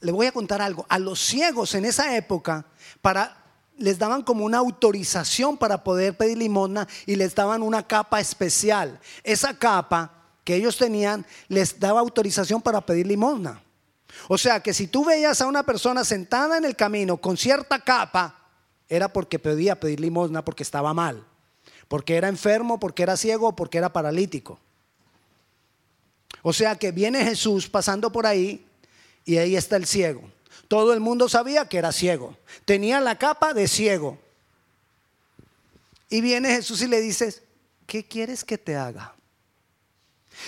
Le 0.00 0.12
voy 0.12 0.26
a 0.26 0.32
contar 0.32 0.60
algo. 0.60 0.84
A 0.88 0.98
los 0.98 1.20
ciegos 1.20 1.74
en 1.76 1.86
esa 1.86 2.16
época, 2.16 2.66
para 3.00 3.36
les 3.78 3.98
daban 3.98 4.22
como 4.24 4.44
una 4.44 4.58
autorización 4.58 5.56
para 5.56 5.82
poder 5.82 6.16
pedir 6.16 6.36
limosna 6.36 6.86
y 7.06 7.16
les 7.16 7.34
daban 7.34 7.62
una 7.62 7.86
capa 7.86 8.20
especial. 8.20 9.00
Esa 9.22 9.56
capa 9.56 10.19
que 10.50 10.56
ellos 10.56 10.76
tenían 10.76 11.24
les 11.46 11.78
daba 11.78 12.00
autorización 12.00 12.60
para 12.60 12.84
pedir 12.84 13.06
limosna. 13.06 13.62
O 14.26 14.36
sea 14.36 14.58
que 14.60 14.74
si 14.74 14.88
tú 14.88 15.04
veías 15.04 15.40
a 15.40 15.46
una 15.46 15.62
persona 15.62 16.04
sentada 16.04 16.58
en 16.58 16.64
el 16.64 16.74
camino 16.74 17.18
con 17.18 17.36
cierta 17.36 17.78
capa, 17.78 18.48
era 18.88 19.12
porque 19.12 19.38
podía 19.38 19.78
pedir 19.78 20.00
limosna 20.00 20.44
porque 20.44 20.64
estaba 20.64 20.92
mal, 20.92 21.24
porque 21.86 22.16
era 22.16 22.26
enfermo, 22.26 22.80
porque 22.80 23.04
era 23.04 23.16
ciego, 23.16 23.54
porque 23.54 23.78
era 23.78 23.92
paralítico. 23.92 24.58
O 26.42 26.52
sea 26.52 26.74
que 26.74 26.90
viene 26.90 27.24
Jesús 27.24 27.68
pasando 27.68 28.10
por 28.10 28.26
ahí 28.26 28.66
y 29.24 29.36
ahí 29.36 29.54
está 29.54 29.76
el 29.76 29.86
ciego. 29.86 30.22
Todo 30.66 30.92
el 30.92 30.98
mundo 30.98 31.28
sabía 31.28 31.68
que 31.68 31.78
era 31.78 31.92
ciego. 31.92 32.36
Tenía 32.64 33.00
la 33.00 33.16
capa 33.16 33.54
de 33.54 33.68
ciego. 33.68 34.18
Y 36.08 36.20
viene 36.20 36.48
Jesús 36.48 36.82
y 36.82 36.88
le 36.88 37.00
dice, 37.00 37.40
¿qué 37.86 38.04
quieres 38.04 38.44
que 38.44 38.58
te 38.58 38.74
haga? 38.74 39.14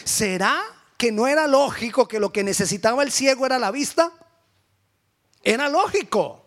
¿Será 0.04 0.60
que 0.96 1.12
no 1.12 1.26
era 1.26 1.46
lógico 1.46 2.06
que 2.06 2.20
lo 2.20 2.32
que 2.32 2.44
necesitaba 2.44 3.02
el 3.02 3.12
ciego 3.12 3.46
era 3.46 3.58
la 3.58 3.70
vista? 3.70 4.12
Era 5.42 5.68
lógico. 5.68 6.46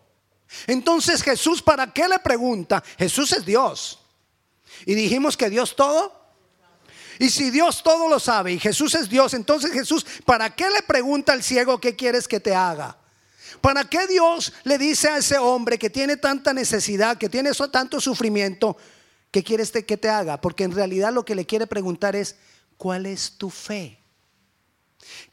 Entonces 0.66 1.22
Jesús, 1.22 1.62
¿para 1.62 1.92
qué 1.92 2.08
le 2.08 2.18
pregunta? 2.18 2.82
Jesús 2.98 3.32
es 3.32 3.44
Dios. 3.44 4.00
Y 4.84 4.94
dijimos 4.94 5.36
que 5.36 5.50
Dios 5.50 5.76
todo 5.76 6.26
y 7.18 7.30
si 7.30 7.50
Dios 7.50 7.82
todo 7.82 8.08
lo 8.08 8.20
sabe 8.20 8.52
y 8.52 8.58
Jesús 8.58 8.94
es 8.94 9.08
Dios, 9.08 9.34
entonces 9.34 9.72
Jesús, 9.72 10.04
¿para 10.24 10.54
qué 10.54 10.68
le 10.68 10.82
pregunta 10.82 11.32
al 11.32 11.42
ciego 11.42 11.80
qué 11.80 11.96
quieres 11.96 12.28
que 12.28 12.40
te 12.40 12.54
haga? 12.54 12.98
¿Para 13.60 13.84
qué 13.84 14.06
Dios 14.06 14.52
le 14.64 14.76
dice 14.76 15.08
a 15.08 15.18
ese 15.18 15.38
hombre 15.38 15.78
que 15.78 15.88
tiene 15.88 16.16
tanta 16.16 16.52
necesidad, 16.52 17.16
que 17.16 17.28
tiene 17.28 17.52
tanto 17.72 18.00
sufrimiento, 18.00 18.76
qué 19.30 19.42
quieres 19.42 19.70
que 19.70 19.96
te 19.96 20.08
haga? 20.08 20.40
Porque 20.40 20.64
en 20.64 20.72
realidad 20.72 21.12
lo 21.12 21.24
que 21.24 21.34
le 21.34 21.46
quiere 21.46 21.66
preguntar 21.66 22.14
es, 22.16 22.36
¿cuál 22.76 23.06
es 23.06 23.32
tu 23.32 23.50
fe? 23.50 23.98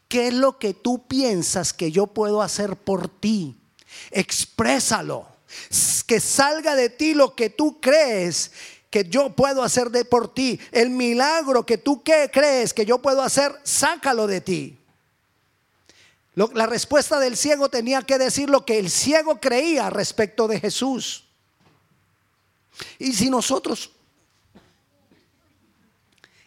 ¿Qué 0.07 0.27
es 0.27 0.33
lo 0.33 0.59
que 0.59 0.73
tú 0.73 1.07
piensas 1.07 1.73
que 1.73 1.91
yo 1.91 2.07
puedo 2.07 2.41
hacer 2.41 2.75
por 2.75 3.07
ti? 3.07 3.57
Exprésalo. 4.12 5.27
Que 6.07 6.19
salga 6.19 6.75
de 6.75 6.89
ti 6.89 7.13
lo 7.13 7.35
que 7.35 7.50
tú 7.50 7.79
crees 7.79 8.51
que 8.93 9.09
yo 9.09 9.31
puedo 9.31 9.63
hacer 9.63 9.89
de 9.89 10.05
por 10.05 10.31
ti, 10.31 10.59
el 10.71 10.91
milagro 10.91 11.65
que 11.65 11.79
tú 11.79 12.03
crees 12.03 12.75
que 12.75 12.85
yo 12.85 13.01
puedo 13.01 13.23
hacer, 13.23 13.59
sácalo 13.63 14.27
de 14.27 14.39
ti. 14.39 14.77
la 16.35 16.67
respuesta 16.67 17.19
del 17.19 17.35
ciego 17.35 17.69
tenía 17.69 18.03
que 18.03 18.19
decir 18.19 18.51
lo 18.51 18.65
que 18.65 18.77
el 18.77 18.91
ciego 18.91 19.39
creía 19.41 19.89
respecto 19.89 20.47
de 20.47 20.59
Jesús. 20.59 21.23
Y 23.00 23.13
si 23.13 23.31
nosotros 23.31 23.92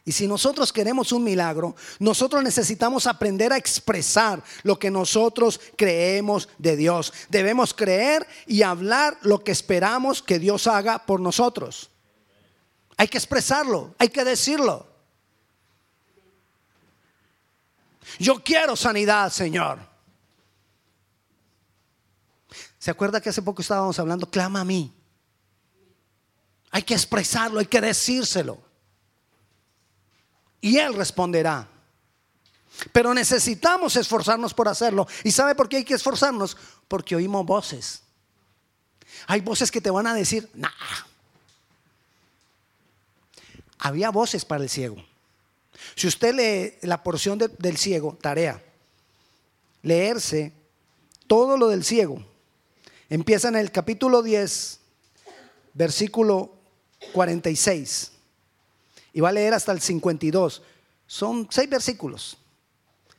y 0.08 0.12
si 0.12 0.28
nosotros 0.28 0.72
queremos 0.72 1.10
un 1.10 1.24
milagro, 1.24 1.74
nosotros 1.98 2.40
necesitamos 2.40 3.08
aprender 3.08 3.52
a 3.52 3.56
expresar 3.56 4.40
lo 4.62 4.78
que 4.78 4.88
nosotros 4.88 5.60
creemos 5.76 6.48
de 6.58 6.76
Dios. 6.76 7.12
Debemos 7.28 7.74
creer 7.74 8.24
y 8.46 8.62
hablar 8.62 9.18
lo 9.22 9.42
que 9.42 9.50
esperamos 9.50 10.22
que 10.22 10.38
Dios 10.38 10.68
haga 10.68 11.04
por 11.04 11.18
nosotros. 11.18 11.90
Hay 12.96 13.08
que 13.08 13.18
expresarlo, 13.18 13.96
hay 13.98 14.08
que 14.08 14.24
decirlo. 14.24 14.86
Yo 18.20 18.44
quiero 18.44 18.76
sanidad, 18.76 19.32
Señor. 19.32 19.80
¿Se 22.78 22.92
acuerda 22.92 23.20
que 23.20 23.30
hace 23.30 23.42
poco 23.42 23.60
estábamos 23.60 23.98
hablando? 23.98 24.30
Clama 24.30 24.60
a 24.60 24.64
mí. 24.64 24.94
Hay 26.70 26.84
que 26.84 26.94
expresarlo, 26.94 27.58
hay 27.58 27.66
que 27.66 27.80
decírselo. 27.80 28.65
Y 30.60 30.78
Él 30.78 30.94
responderá. 30.94 31.68
Pero 32.92 33.14
necesitamos 33.14 33.96
esforzarnos 33.96 34.52
por 34.52 34.68
hacerlo. 34.68 35.06
¿Y 35.24 35.30
sabe 35.30 35.54
por 35.54 35.68
qué 35.68 35.78
hay 35.78 35.84
que 35.84 35.94
esforzarnos? 35.94 36.56
Porque 36.88 37.16
oímos 37.16 37.46
voces. 37.46 38.02
Hay 39.26 39.40
voces 39.40 39.70
que 39.70 39.80
te 39.80 39.90
van 39.90 40.06
a 40.06 40.14
decir, 40.14 40.48
nah, 40.54 40.68
había 43.78 44.10
voces 44.10 44.44
para 44.44 44.62
el 44.62 44.70
ciego. 44.70 44.96
Si 45.94 46.06
usted 46.06 46.34
lee 46.34 46.86
la 46.86 47.02
porción 47.02 47.38
del 47.38 47.76
ciego, 47.76 48.18
tarea, 48.20 48.62
leerse 49.82 50.52
todo 51.26 51.56
lo 51.56 51.68
del 51.68 51.84
ciego, 51.84 52.22
empieza 53.08 53.48
en 53.48 53.56
el 53.56 53.70
capítulo 53.70 54.22
10, 54.22 54.80
versículo 55.74 56.52
46, 57.12 58.12
y 59.16 59.20
va 59.20 59.30
a 59.30 59.32
leer 59.32 59.54
hasta 59.54 59.72
el 59.72 59.80
52. 59.80 60.62
Son 61.06 61.48
seis 61.50 61.70
versículos. 61.70 62.36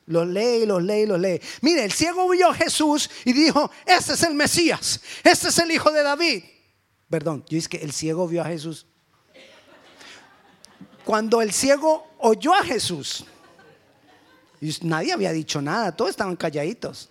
Los 0.06 0.28
lee 0.28 0.62
y 0.62 0.66
los 0.66 0.80
lee 0.80 1.02
y 1.02 1.06
los 1.06 1.18
lee. 1.18 1.40
Mire, 1.60 1.84
el 1.84 1.90
ciego 1.90 2.28
vio 2.28 2.50
a 2.50 2.54
Jesús 2.54 3.10
y 3.24 3.32
dijo, 3.32 3.68
este 3.84 4.12
es 4.12 4.22
el 4.22 4.34
Mesías, 4.34 5.00
este 5.24 5.48
es 5.48 5.58
el 5.58 5.72
Hijo 5.72 5.90
de 5.90 6.04
David. 6.04 6.44
Perdón, 7.10 7.44
yo 7.48 7.58
es 7.58 7.68
que 7.68 7.78
el 7.78 7.92
ciego 7.92 8.28
vio 8.28 8.42
a 8.42 8.44
Jesús 8.44 8.86
cuando 11.08 11.40
el 11.40 11.54
ciego 11.54 12.06
oyó 12.18 12.52
a 12.52 12.62
Jesús, 12.62 13.24
y 14.60 14.76
nadie 14.82 15.14
había 15.14 15.32
dicho 15.32 15.62
nada, 15.62 15.90
todos 15.90 16.10
estaban 16.10 16.36
calladitos. 16.36 17.08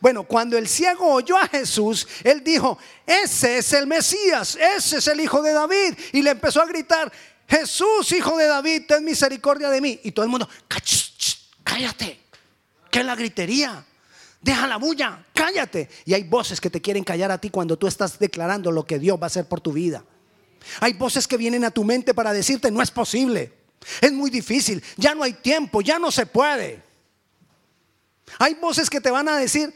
Bueno, 0.00 0.24
cuando 0.24 0.58
el 0.58 0.66
ciego 0.66 1.06
oyó 1.06 1.38
a 1.38 1.46
Jesús, 1.46 2.08
él 2.24 2.42
dijo, 2.42 2.76
ese 3.06 3.58
es 3.58 3.72
el 3.74 3.86
Mesías, 3.86 4.56
ese 4.56 4.96
es 4.96 5.06
el 5.06 5.20
Hijo 5.20 5.40
de 5.40 5.52
David. 5.52 5.94
Y 6.12 6.20
le 6.20 6.30
empezó 6.30 6.60
a 6.62 6.66
gritar, 6.66 7.12
Jesús, 7.52 8.10
Hijo 8.12 8.38
de 8.38 8.46
David, 8.46 8.84
ten 8.88 9.04
misericordia 9.04 9.68
de 9.68 9.82
mí. 9.82 10.00
Y 10.04 10.12
todo 10.12 10.24
el 10.24 10.30
mundo, 10.30 10.48
cállate, 11.62 12.18
¿qué 12.90 13.00
es 13.00 13.04
la 13.04 13.14
gritería? 13.14 13.84
Deja 14.40 14.66
la 14.66 14.78
bulla, 14.78 15.26
cállate. 15.34 15.90
Y 16.06 16.14
hay 16.14 16.24
voces 16.24 16.62
que 16.62 16.70
te 16.70 16.80
quieren 16.80 17.04
callar 17.04 17.30
a 17.30 17.36
ti 17.36 17.50
cuando 17.50 17.76
tú 17.76 17.86
estás 17.86 18.18
declarando 18.18 18.72
lo 18.72 18.86
que 18.86 18.98
Dios 18.98 19.18
va 19.18 19.24
a 19.24 19.26
hacer 19.26 19.44
por 19.44 19.60
tu 19.60 19.70
vida. 19.70 20.02
Hay 20.80 20.94
voces 20.94 21.28
que 21.28 21.36
vienen 21.36 21.62
a 21.66 21.70
tu 21.70 21.84
mente 21.84 22.14
para 22.14 22.32
decirte, 22.32 22.70
no 22.70 22.80
es 22.80 22.90
posible, 22.90 23.52
es 24.00 24.12
muy 24.12 24.30
difícil, 24.30 24.82
ya 24.96 25.14
no 25.14 25.22
hay 25.22 25.34
tiempo, 25.34 25.82
ya 25.82 25.98
no 25.98 26.10
se 26.10 26.24
puede. 26.24 26.82
Hay 28.38 28.54
voces 28.54 28.88
que 28.88 29.02
te 29.02 29.10
van 29.10 29.28
a 29.28 29.36
decir, 29.36 29.74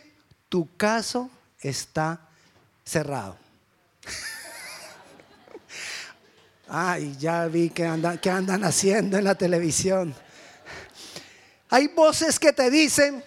tu 0.48 0.66
caso 0.78 1.28
está 1.60 2.26
cerrado. 2.86 3.36
Ay, 6.68 7.16
ya 7.18 7.46
vi 7.46 7.70
que 7.70 7.84
andan, 7.86 8.18
que 8.18 8.30
andan 8.30 8.64
haciendo 8.64 9.16
en 9.16 9.24
la 9.24 9.36
televisión. 9.36 10.14
Hay 11.70 11.88
voces 11.88 12.38
que 12.38 12.52
te 12.52 12.70
dicen, 12.70 13.22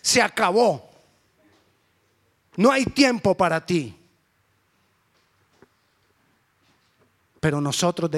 se 0.00 0.20
acabó. 0.20 0.90
No 2.56 2.70
hay 2.70 2.84
tiempo 2.84 3.34
para 3.34 3.64
ti. 3.64 3.96
Pero 7.40 7.60
nosotros 7.60 8.10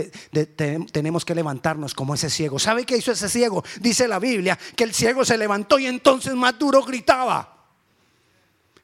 tenemos 0.92 1.24
que 1.24 1.34
levantarnos 1.34 1.94
como 1.94 2.14
ese 2.14 2.28
ciego. 2.28 2.58
¿Sabe 2.58 2.84
qué 2.84 2.96
hizo 2.96 3.12
ese 3.12 3.28
ciego? 3.28 3.64
Dice 3.80 4.06
la 4.06 4.18
Biblia 4.18 4.58
que 4.76 4.84
el 4.84 4.92
ciego 4.92 5.24
se 5.24 5.38
levantó 5.38 5.78
y 5.78 5.86
entonces 5.86 6.34
más 6.34 6.58
duro 6.58 6.82
gritaba. 6.82 7.53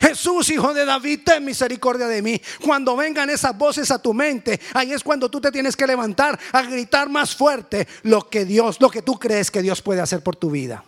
Jesús, 0.00 0.48
hijo 0.48 0.72
de 0.72 0.86
David, 0.86 1.20
ten 1.24 1.44
misericordia 1.44 2.06
de 2.06 2.22
mí. 2.22 2.40
Cuando 2.62 2.96
vengan 2.96 3.28
esas 3.28 3.56
voces 3.56 3.90
a 3.90 4.00
tu 4.00 4.14
mente, 4.14 4.58
ahí 4.72 4.92
es 4.92 5.04
cuando 5.04 5.30
tú 5.30 5.40
te 5.40 5.52
tienes 5.52 5.76
que 5.76 5.86
levantar 5.86 6.38
a 6.52 6.62
gritar 6.62 7.10
más 7.10 7.36
fuerte 7.36 7.86
lo 8.04 8.28
que 8.30 8.46
Dios, 8.46 8.80
lo 8.80 8.90
que 8.90 9.02
tú 9.02 9.18
crees 9.18 9.50
que 9.50 9.60
Dios 9.60 9.82
puede 9.82 10.00
hacer 10.00 10.22
por 10.22 10.36
tu 10.36 10.50
vida. 10.50 10.82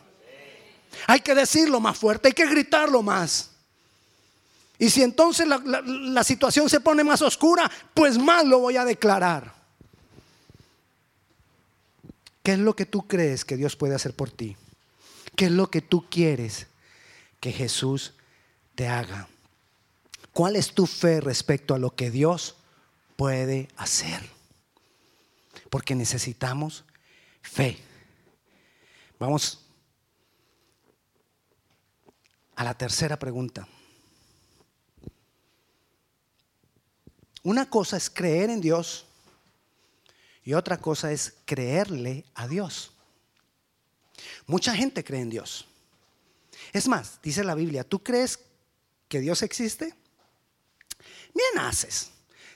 Hay 1.06 1.20
que 1.20 1.34
decirlo 1.34 1.78
más 1.78 1.98
fuerte, 1.98 2.28
hay 2.28 2.34
que 2.34 2.46
gritarlo 2.46 3.02
más. 3.02 3.50
Y 4.78 4.88
si 4.88 5.02
entonces 5.02 5.46
la, 5.46 6.24
situación 6.24 6.70
se 6.70 6.80
pone 6.80 7.04
más 7.04 7.20
oscura, 7.20 7.70
pues 7.92 8.18
más 8.18 8.46
lo 8.46 8.60
voy 8.60 8.76
a 8.76 8.84
declarar. 8.84 9.52
¿Qué 12.42 12.54
es 12.54 12.58
lo 12.58 12.74
que 12.74 12.86
tú 12.86 13.06
crees 13.06 13.44
que 13.44 13.56
Dios 13.56 13.76
puede 13.76 13.94
hacer 13.94 14.14
por 14.14 14.30
ti? 14.30 14.56
¿Qué 15.36 15.44
es 15.44 15.52
lo 15.52 15.70
que 15.70 15.82
tú 15.82 16.06
quieres 16.10 16.66
que 17.40 17.52
Jesús 17.52 18.14
te 18.74 18.88
haga? 18.88 19.28
¿Cuál 20.32 20.56
es 20.56 20.72
tu 20.72 20.86
fe 20.86 21.20
respecto 21.20 21.74
a 21.74 21.78
lo 21.78 21.94
que 21.94 22.10
Dios 22.10 22.56
puede 23.16 23.68
hacer? 23.76 24.28
Porque 25.68 25.94
necesitamos 25.94 26.84
fe. 27.42 27.78
Vamos 29.18 29.60
a 32.56 32.64
la 32.64 32.74
tercera 32.74 33.18
pregunta. 33.18 33.68
Una 37.42 37.68
cosa 37.68 37.96
es 37.96 38.08
creer 38.08 38.50
en 38.50 38.60
Dios 38.60 39.06
y 40.44 40.54
otra 40.54 40.78
cosa 40.78 41.12
es 41.12 41.34
creerle 41.44 42.24
a 42.34 42.46
Dios. 42.46 42.92
Mucha 44.46 44.74
gente 44.74 45.04
cree 45.04 45.20
en 45.20 45.30
Dios. 45.30 45.66
Es 46.72 46.88
más, 46.88 47.20
dice 47.22 47.44
la 47.44 47.54
Biblia, 47.54 47.84
¿tú 47.84 48.02
crees 48.02 48.38
que 49.12 49.20
Dios 49.20 49.42
existe? 49.42 49.94
Bien 51.34 51.58
haces. 51.58 52.12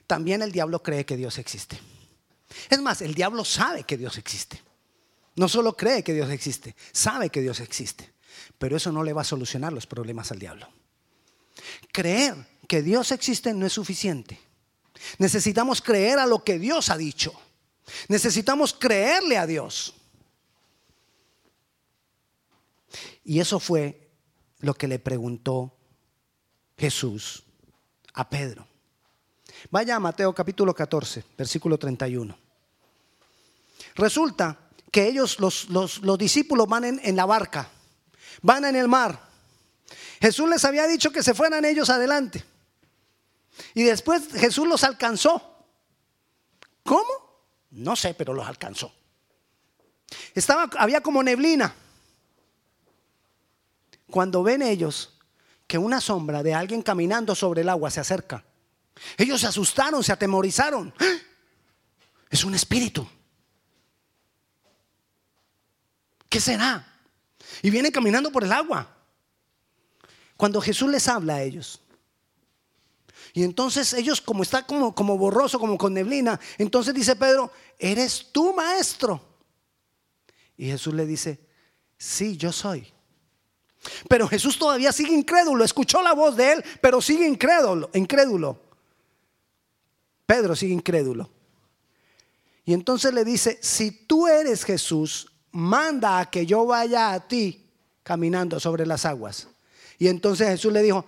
También 0.06 0.40
el 0.40 0.52
diablo 0.52 0.82
cree 0.82 1.04
que 1.04 1.14
Dios 1.14 1.36
existe. 1.36 1.78
Es 2.70 2.80
más, 2.80 3.02
el 3.02 3.14
diablo 3.14 3.44
sabe 3.44 3.84
que 3.84 3.98
Dios 3.98 4.16
existe. 4.16 4.62
No 5.34 5.50
solo 5.50 5.76
cree 5.76 6.02
que 6.02 6.14
Dios 6.14 6.30
existe, 6.30 6.74
sabe 6.92 7.28
que 7.28 7.42
Dios 7.42 7.60
existe. 7.60 8.10
Pero 8.56 8.78
eso 8.78 8.90
no 8.90 9.04
le 9.04 9.12
va 9.12 9.20
a 9.20 9.24
solucionar 9.24 9.70
los 9.74 9.86
problemas 9.86 10.32
al 10.32 10.38
diablo. 10.38 10.66
Creer 11.92 12.34
que 12.66 12.80
Dios 12.80 13.12
existe 13.12 13.52
no 13.52 13.66
es 13.66 13.74
suficiente. 13.74 14.40
Necesitamos 15.18 15.82
creer 15.82 16.18
a 16.18 16.26
lo 16.26 16.42
que 16.42 16.58
Dios 16.58 16.88
ha 16.88 16.96
dicho. 16.96 17.38
Necesitamos 18.08 18.72
creerle 18.72 19.36
a 19.36 19.46
Dios. 19.46 19.92
Y 23.24 23.40
eso 23.40 23.60
fue 23.60 24.08
lo 24.60 24.72
que 24.72 24.88
le 24.88 24.98
preguntó 24.98 25.75
Jesús 26.76 27.42
a 28.14 28.28
Pedro. 28.28 28.66
Vaya 29.70 29.96
a 29.96 30.00
Mateo 30.00 30.34
capítulo 30.34 30.74
14, 30.74 31.24
versículo 31.36 31.78
31. 31.78 32.36
Resulta 33.94 34.58
que 34.90 35.08
ellos, 35.08 35.38
los, 35.40 36.18
discípulos, 36.18 36.66
van 36.68 36.84
en 36.84 37.16
la 37.16 37.26
barca, 37.26 37.68
van 38.42 38.64
en 38.66 38.76
el 38.76 38.88
mar. 38.88 39.26
Jesús 40.20 40.48
les 40.48 40.64
había 40.64 40.86
dicho 40.86 41.10
que 41.10 41.22
se 41.22 41.34
fueran 41.34 41.64
ellos 41.64 41.90
adelante. 41.90 42.44
Y 43.74 43.84
después 43.84 44.28
Jesús 44.32 44.66
los 44.66 44.84
alcanzó. 44.84 45.64
¿Cómo? 46.82 47.10
No 47.70 47.96
sé, 47.96 48.14
pero 48.14 48.32
los 48.32 48.46
alcanzó. 48.46 48.92
Estaba, 50.34 50.70
había 50.78 51.00
como 51.00 51.22
neblina. 51.22 51.74
Cuando 54.10 54.42
ven 54.42 54.62
ellos 54.62 55.15
que 55.66 55.78
una 55.78 56.00
sombra 56.00 56.42
de 56.42 56.54
alguien 56.54 56.82
caminando 56.82 57.34
sobre 57.34 57.62
el 57.62 57.68
agua 57.68 57.90
se 57.90 58.00
acerca, 58.00 58.44
ellos 59.16 59.40
se 59.40 59.46
asustaron, 59.46 60.02
se 60.02 60.12
atemorizaron. 60.12 60.92
¡Ah! 60.98 61.18
Es 62.30 62.44
un 62.44 62.54
espíritu. 62.54 63.06
¿Qué 66.28 66.40
será? 66.40 66.86
Y 67.62 67.70
vienen 67.70 67.92
caminando 67.92 68.30
por 68.32 68.44
el 68.44 68.52
agua. 68.52 68.94
Cuando 70.36 70.60
Jesús 70.60 70.90
les 70.90 71.08
habla 71.08 71.36
a 71.36 71.42
ellos, 71.42 71.80
y 73.32 73.42
entonces 73.42 73.92
ellos, 73.92 74.20
como 74.20 74.42
está 74.42 74.66
como, 74.66 74.94
como 74.94 75.18
borroso, 75.18 75.58
como 75.58 75.76
con 75.76 75.92
neblina, 75.92 76.40
entonces 76.58 76.94
dice 76.94 77.16
Pedro, 77.16 77.52
¿eres 77.78 78.28
tú 78.32 78.54
maestro? 78.54 79.22
Y 80.56 80.66
Jesús 80.66 80.94
le 80.94 81.04
dice, 81.04 81.38
sí, 81.98 82.36
yo 82.36 82.50
soy. 82.50 82.92
Pero 84.08 84.28
Jesús 84.28 84.58
todavía 84.58 84.92
sigue 84.92 85.14
incrédulo, 85.14 85.64
escuchó 85.64 86.02
la 86.02 86.14
voz 86.14 86.36
de 86.36 86.52
él, 86.52 86.64
pero 86.80 87.00
sigue 87.00 87.26
incrédulo, 87.26 87.90
incrédulo. 87.94 88.60
Pedro 90.26 90.56
sigue 90.56 90.74
incrédulo. 90.74 91.30
Y 92.64 92.72
entonces 92.72 93.14
le 93.14 93.24
dice, 93.24 93.58
si 93.62 93.92
tú 93.92 94.26
eres 94.26 94.64
Jesús, 94.64 95.30
manda 95.52 96.18
a 96.18 96.30
que 96.30 96.46
yo 96.46 96.66
vaya 96.66 97.12
a 97.12 97.28
ti 97.28 97.64
caminando 98.02 98.58
sobre 98.58 98.84
las 98.86 99.04
aguas. 99.04 99.48
Y 99.98 100.08
entonces 100.08 100.48
Jesús 100.48 100.72
le 100.72 100.82
dijo, 100.82 101.04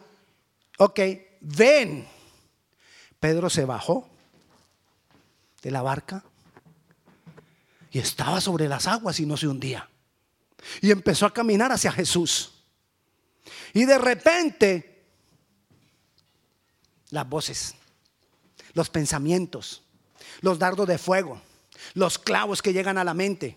ok, 0.79 1.01
ven. 1.41 2.07
Pedro 3.21 3.51
se 3.51 3.65
bajó 3.65 4.09
de 5.63 5.71
la 5.73 5.83
barca 5.83 6.25
y 7.91 7.99
estaba 7.99 8.41
sobre 8.41 8.69
las 8.69 8.87
aguas 8.87 9.19
y 9.19 9.27
no 9.27 9.37
se 9.37 9.49
hundía. 9.49 9.89
Y 10.81 10.91
empezó 10.91 11.27
a 11.27 11.33
caminar 11.33 11.73
hacia 11.73 11.91
Jesús. 11.91 12.58
Y 13.75 13.85
de 13.85 13.99
repente, 13.99 15.05
las 17.11 17.29
voces, 17.29 17.75
los 18.75 18.91
pensamientos, 18.91 19.83
los 20.41 20.59
dardos 20.59 20.87
de 20.87 20.99
fuego, 20.99 21.41
los 21.95 22.19
clavos 22.19 22.63
que 22.63 22.73
llegan 22.73 22.99
a 22.99 23.05
la 23.05 23.15
mente. 23.15 23.57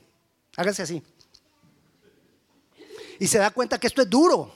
Hágase 0.55 0.83
así. 0.83 1.03
Y 3.19 3.27
se 3.27 3.37
da 3.37 3.51
cuenta 3.51 3.79
que 3.79 3.87
esto 3.87 4.01
es 4.01 4.09
duro. 4.09 4.53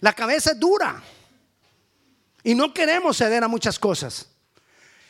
La 0.00 0.12
cabeza 0.12 0.52
es 0.52 0.60
dura. 0.60 1.02
Y 2.42 2.54
no 2.54 2.74
queremos 2.74 3.16
ceder 3.16 3.42
a 3.42 3.48
muchas 3.48 3.78
cosas. 3.78 4.28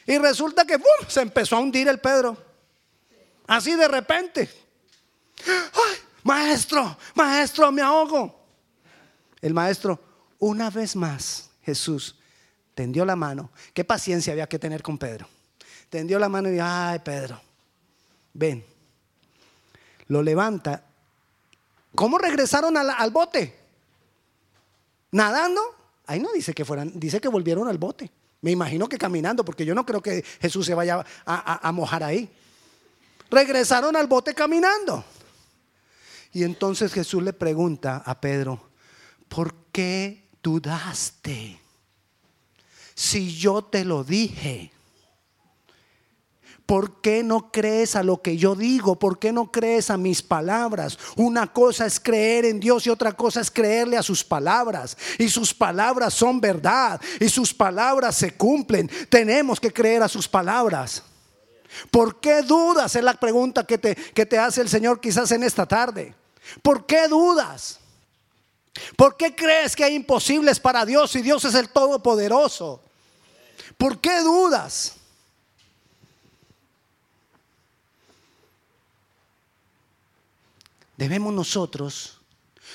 Y 0.07 0.19
resulta 0.19 0.65
que 0.65 0.79
se 1.09 1.21
empezó 1.21 1.57
a 1.57 1.61
hundir 1.61 1.89
el 1.89 1.99
Pedro. 1.99 2.37
Así 3.47 3.75
de 3.75 3.89
repente. 3.89 4.49
¡Ay, 5.47 5.97
maestro, 6.23 6.97
maestro, 7.15 7.73
me 7.73 7.83
ahogo! 7.83 8.44
El 9.45 9.53
maestro, 9.53 10.01
una 10.39 10.71
vez 10.71 10.97
más, 10.97 11.51
Jesús 11.61 12.17
tendió 12.75 13.05
la 13.05 13.15
mano. 13.15 13.51
Qué 13.75 13.85
paciencia 13.85 14.33
había 14.33 14.47
que 14.47 14.59
tener 14.59 14.83
con 14.83 14.97
Pedro. 14.97 15.29
Tendió 15.91 16.19
la 16.19 16.31
mano 16.31 16.49
y 16.49 16.53
dijo, 16.53 16.65
ay, 16.67 17.01
Pedro, 17.01 17.39
ven. 18.33 18.65
Lo 20.07 20.23
levanta. 20.23 20.83
¿Cómo 21.95 22.17
regresaron 22.17 22.75
al, 22.79 23.11
bote? 23.11 23.55
¿Nadando? 25.11 25.61
Ahí 26.07 26.21
no 26.21 26.33
dice 26.33 26.55
que 26.55 26.65
fueran, 26.65 26.99
dice 26.99 27.21
que 27.21 27.29
volvieron 27.29 27.69
al 27.69 27.77
bote. 27.77 28.11
Me 28.41 28.51
imagino 28.51 28.89
que 28.89 28.97
caminando, 28.97 29.45
porque 29.45 29.67
yo 29.67 29.75
no 29.75 29.85
creo 29.85 30.01
que 30.01 30.25
Jesús 30.41 30.65
se 30.65 30.73
vaya 30.73 31.05
a, 31.27 31.71
mojar 31.73 32.03
ahí. 32.03 32.31
Regresaron 33.31 33.95
al 33.95 34.07
bote 34.07 34.33
caminando. 34.33 35.05
Y 36.33 36.45
entonces 36.45 36.95
Jesús 36.95 37.23
le 37.23 37.35
pregunta 37.35 38.03
a 38.07 38.19
Pedro, 38.19 38.73
¿por 39.29 39.55
qué 39.73 40.29
dudaste? 40.43 41.61
Si 42.95 43.37
yo 43.37 43.63
te 43.63 43.85
lo 43.85 44.05
dije. 44.05 44.71
¿Por 46.67 47.03
qué 47.03 47.23
no 47.23 47.53
crees 47.53 47.95
a 47.95 48.03
lo 48.03 48.23
que 48.23 48.39
yo 48.39 48.55
digo? 48.55 48.99
¿Por 48.99 49.19
qué 49.19 49.33
no 49.33 49.53
crees 49.53 49.91
a 49.91 49.99
mis 49.99 50.23
palabras? 50.23 50.99
Una 51.17 51.53
cosa 51.53 51.85
es 51.85 52.01
creer 52.01 52.47
en 52.47 52.59
Dios 52.59 52.87
y 52.87 52.91
otra 52.91 53.13
cosa 53.13 53.43
es 53.43 53.51
creerle 53.51 53.99
a 53.99 54.03
sus 54.03 54.25
palabras. 54.25 54.97
Y 55.19 55.29
sus 55.29 55.53
palabras 55.53 56.15
son 56.15 56.41
verdad 56.41 56.99
y 57.21 57.29
sus 57.29 57.53
palabras 57.53 58.17
se 58.17 58.35
cumplen. 58.35 58.91
Tenemos 59.11 59.61
que 59.61 59.73
creer 59.73 60.03
a 60.03 60.09
sus 60.09 60.27
palabras. 60.27 61.03
¿Por 61.91 62.21
qué 62.21 62.41
dudas? 62.41 62.97
Es 62.97 63.05
la 63.05 63.15
pregunta 63.15 63.65
que 63.65 63.77
te, 63.77 63.95
que 63.95 64.25
te 64.25 64.39
hace 64.39 64.63
el 64.63 64.71
Señor 64.71 65.01
quizás 65.01 65.33
en 65.33 65.43
esta 65.43 65.67
tarde. 65.67 66.15
¿Por 66.63 66.87
qué 66.87 67.09
dudas? 67.09 67.81
¿Por 68.97 69.17
qué 69.17 69.35
crees 69.35 69.77
que 69.77 69.85
hay 69.85 69.95
imposibles 69.95 70.59
para 70.59 70.85
Dios 70.85 71.11
si 71.11 71.23
Dios 71.23 71.45
es 71.45 71.55
el 71.55 71.69
Todopoderoso? 71.69 72.83
¿Por 73.77 74.01
qué 74.01 74.21
dudas? 74.21 74.97
Debemos 80.97 81.33
nosotros 81.33 82.21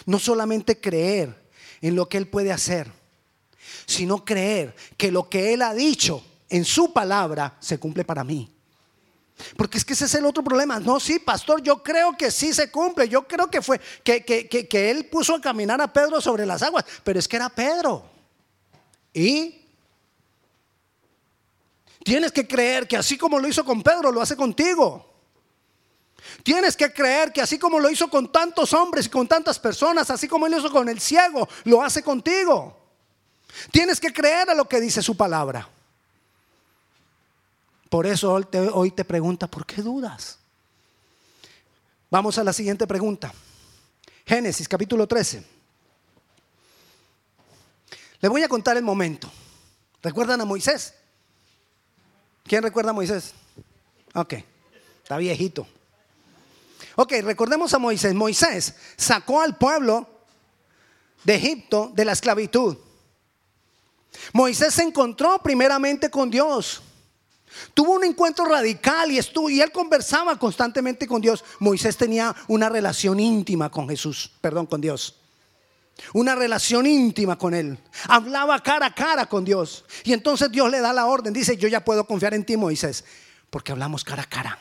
no 0.06 0.20
solamente 0.20 0.80
creer 0.80 1.50
en 1.82 1.96
lo 1.96 2.08
que 2.08 2.18
Él 2.18 2.28
puede 2.28 2.52
hacer, 2.52 2.92
sino 3.86 4.26
creer 4.26 4.76
que 4.98 5.12
lo 5.12 5.30
que 5.30 5.54
Él 5.54 5.62
ha 5.62 5.74
dicho 5.74 6.24
en 6.50 6.66
su 6.66 6.92
palabra 6.94 7.58
se 7.60 7.80
cumple 7.80 8.04
para 8.04 8.24
mí. 8.24 8.59
Porque 9.56 9.78
es 9.78 9.86
que 9.86 9.94
ese 9.94 10.06
es 10.06 10.16
el 10.16 10.26
otro 10.26 10.44
problema. 10.44 10.80
No, 10.80 11.00
sí, 11.00 11.20
pastor, 11.20 11.62
yo 11.62 11.82
creo 11.82 12.16
que 12.18 12.32
sí 12.32 12.54
se 12.54 12.70
cumple. 12.70 13.08
Yo 13.08 13.28
creo 13.28 13.50
que 13.50 13.62
fue 13.62 13.80
que, 14.04 14.24
que, 14.24 14.92
él 14.92 15.06
puso 15.06 15.36
a 15.36 15.42
caminar 15.42 15.82
a 15.82 15.92
Pedro 15.92 16.22
sobre 16.22 16.46
las 16.46 16.62
aguas. 16.62 16.86
Pero 17.04 17.20
es 17.20 17.28
que 17.28 17.38
era 17.38 17.50
Pedro. 17.50 18.04
Y 19.14 19.66
tienes 22.04 22.32
que 22.32 22.48
creer 22.48 22.88
que 22.88 22.98
así 22.98 23.18
como 23.18 23.40
lo 23.40 23.48
hizo 23.48 23.64
con 23.64 23.82
Pedro, 23.82 24.12
lo 24.12 24.22
hace 24.22 24.36
contigo. 24.36 25.06
Tienes 26.44 26.76
que 26.76 26.92
creer 26.92 27.32
que 27.32 27.42
así 27.42 27.58
como 27.58 27.80
lo 27.80 27.90
hizo 27.90 28.10
con 28.10 28.32
tantos 28.32 28.74
hombres 28.74 29.06
y 29.06 29.10
con 29.10 29.28
tantas 29.28 29.58
personas, 29.58 30.10
así 30.10 30.28
como 30.28 30.48
lo 30.48 30.58
hizo 30.58 30.72
con 30.72 30.90
el 30.90 31.00
ciego, 31.00 31.48
lo 31.64 31.82
hace 31.82 32.04
contigo. 32.04 32.78
Tienes 33.72 34.00
que 34.00 34.14
creer 34.14 34.50
a 34.50 34.54
lo 34.54 34.68
que 34.68 34.80
dice 34.80 35.02
su 35.02 35.16
palabra. 35.16 35.68
Por 37.90 38.06
eso 38.06 38.32
hoy 38.32 38.92
te, 38.92 39.04
pregunta, 39.04 39.48
¿por 39.48 39.66
qué 39.66 39.82
dudas? 39.82 40.38
Vamos 42.12 42.38
a 42.38 42.44
la 42.44 42.54
siguiente 42.54 42.86
pregunta. 42.86 43.34
Génesis 44.26 44.68
capítulo 44.68 45.08
13. 45.08 45.44
Le 48.22 48.30
voy 48.30 48.44
a 48.44 48.48
contar 48.48 48.78
el 48.78 48.84
momento. 48.84 49.30
¿Recuerdan 50.04 50.40
a 50.40 50.46
Moisés? 50.46 50.94
¿Quién 52.44 52.62
recuerda 52.62 52.92
a 52.92 52.94
Moisés? 52.94 53.34
Ok, 54.14 54.36
está 55.02 55.18
viejito. 55.18 55.68
Ok, 56.96 57.14
recordemos 57.24 57.74
a 57.74 57.80
Moisés. 57.80 58.14
Moisés 58.14 58.76
sacó 58.98 59.42
al 59.42 59.58
pueblo 59.58 60.08
de 61.24 61.36
Egipto 61.36 61.92
de 61.96 62.06
la 62.06 62.12
esclavitud. 62.12 62.78
Moisés 64.34 64.76
se 64.76 64.84
encontró 64.84 65.40
primeramente 65.42 66.12
con 66.12 66.30
Dios. 66.30 66.84
Tuvo 67.74 67.94
un 67.94 68.04
encuentro 68.04 68.46
radical 68.46 69.12
y, 69.12 69.18
estuvo, 69.18 69.50
y 69.50 69.62
él 69.62 69.72
conversaba 69.72 70.38
constantemente 70.38 71.08
con 71.08 71.22
Dios. 71.22 71.44
Moisés 71.60 71.98
tenía 71.98 72.36
una 72.48 72.70
relación 72.70 73.20
íntima 73.20 73.70
con 73.70 73.88
Jesús, 73.88 74.32
perdón, 74.42 74.66
con 74.66 74.82
Dios. 74.82 75.16
Una 76.14 76.36
relación 76.36 76.86
íntima 76.86 77.38
con 77.38 77.54
Él. 77.54 77.78
Hablaba 78.08 78.62
cara 78.62 78.88
a 78.88 78.96
cara 78.96 79.26
con 79.26 79.44
Dios. 79.44 79.86
Y 80.04 80.14
entonces 80.14 80.52
Dios 80.52 80.72
le 80.72 80.80
da 80.80 80.94
la 80.94 81.06
orden. 81.06 81.34
Dice, 81.34 81.58
yo 81.58 81.68
ya 81.68 81.84
puedo 81.84 82.06
confiar 82.06 82.34
en 82.34 82.46
ti, 82.46 82.58
Moisés. 82.58 83.04
Porque 83.50 83.72
hablamos 83.72 84.04
cara 84.04 84.24
a 84.24 84.30
cara. 84.30 84.60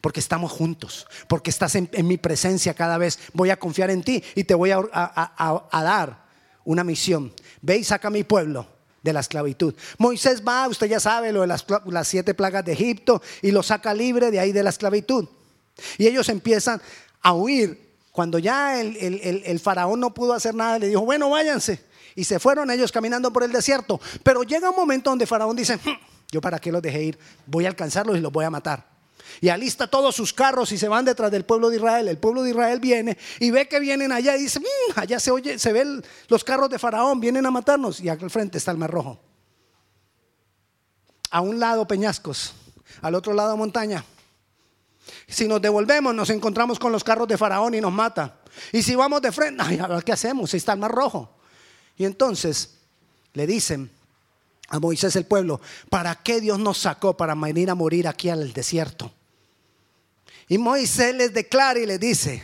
Porque 0.00 0.20
estamos 0.20 0.50
juntos. 0.50 1.06
Porque 1.28 1.50
estás 1.50 1.76
en, 1.76 1.88
mi 2.02 2.16
presencia 2.16 2.74
cada 2.74 2.98
vez. 2.98 3.18
Voy 3.32 3.50
a 3.50 3.58
confiar 3.58 3.90
en 3.90 4.02
ti 4.02 4.24
y 4.34 4.44
te 4.44 4.54
voy 4.54 4.72
a, 4.72 4.80
a 4.92 5.82
dar 5.84 6.24
una 6.64 6.82
misión. 6.82 7.32
Ve 7.62 7.78
y 7.78 7.84
saca 7.84 8.08
a 8.08 8.10
mi 8.10 8.24
pueblo 8.24 8.79
de 9.02 9.12
la 9.12 9.20
esclavitud. 9.20 9.74
Moisés 9.98 10.42
va, 10.46 10.68
usted 10.68 10.86
ya 10.88 11.00
sabe, 11.00 11.32
lo 11.32 11.42
de 11.42 11.46
las, 11.46 11.64
siete 12.08 12.34
plagas 12.34 12.64
de 12.64 12.72
Egipto 12.72 13.22
y 13.42 13.50
lo 13.50 13.62
saca 13.62 13.94
libre 13.94 14.30
de 14.30 14.40
ahí 14.40 14.52
de 14.52 14.62
la 14.62 14.70
esclavitud. 14.70 15.26
Y 15.98 16.06
ellos 16.06 16.28
empiezan 16.28 16.80
a 17.22 17.32
huir. 17.32 17.90
Cuando 18.12 18.38
ya 18.38 18.80
el, 18.80 19.60
faraón 19.60 20.00
no 20.00 20.12
pudo 20.12 20.34
hacer 20.34 20.54
nada, 20.54 20.78
le 20.78 20.88
dijo, 20.88 21.02
bueno, 21.02 21.30
váyanse. 21.30 21.80
Y 22.16 22.24
se 22.24 22.38
fueron 22.38 22.70
ellos 22.70 22.90
caminando 22.90 23.32
por 23.32 23.44
el 23.44 23.52
desierto. 23.52 24.00
Pero 24.22 24.42
llega 24.42 24.68
un 24.68 24.76
momento 24.76 25.10
donde 25.10 25.26
faraón 25.26 25.56
dice, 25.56 25.76
hmm, 25.76 25.98
yo 26.32 26.40
para 26.40 26.58
qué 26.58 26.72
los 26.72 26.82
dejé 26.82 27.04
ir, 27.04 27.18
voy 27.46 27.66
a 27.66 27.68
alcanzarlos 27.68 28.18
y 28.18 28.20
los 28.20 28.32
voy 28.32 28.44
a 28.44 28.50
matar 28.50 28.90
y 29.40 29.48
alista 29.48 29.86
todos 29.86 30.14
sus 30.14 30.32
carros 30.32 30.72
y 30.72 30.78
se 30.78 30.88
van 30.88 31.04
detrás 31.04 31.30
del 31.30 31.44
pueblo 31.44 31.70
de 31.70 31.76
Israel. 31.76 32.08
El 32.08 32.18
pueblo 32.18 32.42
de 32.42 32.50
Israel 32.50 32.80
viene 32.80 33.16
y 33.38 33.50
ve 33.50 33.68
que 33.68 33.80
vienen 33.80 34.12
allá 34.12 34.36
y 34.36 34.42
dice, 34.42 34.60
mm, 34.60 34.92
allá 34.96 35.20
se 35.20 35.30
oye, 35.30 35.58
se 35.58 35.72
ven 35.72 36.02
los 36.28 36.44
carros 36.44 36.70
de 36.70 36.78
Faraón, 36.78 37.20
vienen 37.20 37.46
a 37.46 37.50
matarnos 37.50 38.00
y 38.00 38.08
al 38.08 38.30
frente 38.30 38.58
está 38.58 38.70
el 38.70 38.78
Mar 38.78 38.90
Rojo. 38.90 39.20
A 41.30 41.40
un 41.40 41.60
lado 41.60 41.86
peñascos, 41.86 42.54
al 43.02 43.14
otro 43.14 43.32
lado 43.32 43.56
montaña. 43.56 44.04
Si 45.28 45.46
nos 45.46 45.62
devolvemos, 45.62 46.14
nos 46.14 46.30
encontramos 46.30 46.78
con 46.78 46.92
los 46.92 47.04
carros 47.04 47.28
de 47.28 47.38
Faraón 47.38 47.74
y 47.74 47.80
nos 47.80 47.92
mata. 47.92 48.40
Y 48.72 48.82
si 48.82 48.94
vamos 48.94 49.22
de 49.22 49.32
frente, 49.32 49.62
ay, 49.64 49.80
¿qué 50.04 50.12
hacemos? 50.12 50.52
Está 50.54 50.72
el 50.72 50.80
Mar 50.80 50.90
Rojo. 50.90 51.36
Y 51.96 52.04
entonces 52.04 52.78
le 53.34 53.46
dicen 53.46 53.90
a 54.68 54.78
Moisés 54.78 55.16
el 55.16 55.26
pueblo, 55.26 55.60
¿para 55.88 56.14
qué 56.16 56.40
Dios 56.40 56.58
nos 56.58 56.78
sacó 56.78 57.16
para 57.16 57.34
venir 57.34 57.70
a 57.70 57.74
morir 57.74 58.08
aquí 58.08 58.28
al 58.28 58.52
desierto? 58.52 59.12
Y 60.50 60.58
Moisés 60.58 61.14
les 61.14 61.32
declara 61.32 61.78
y 61.78 61.86
les 61.86 62.00
dice, 62.00 62.42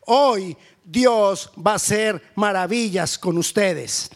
hoy 0.00 0.56
Dios 0.82 1.52
va 1.56 1.72
a 1.72 1.76
hacer 1.76 2.20
maravillas 2.34 3.16
con 3.16 3.38
ustedes. 3.38 4.10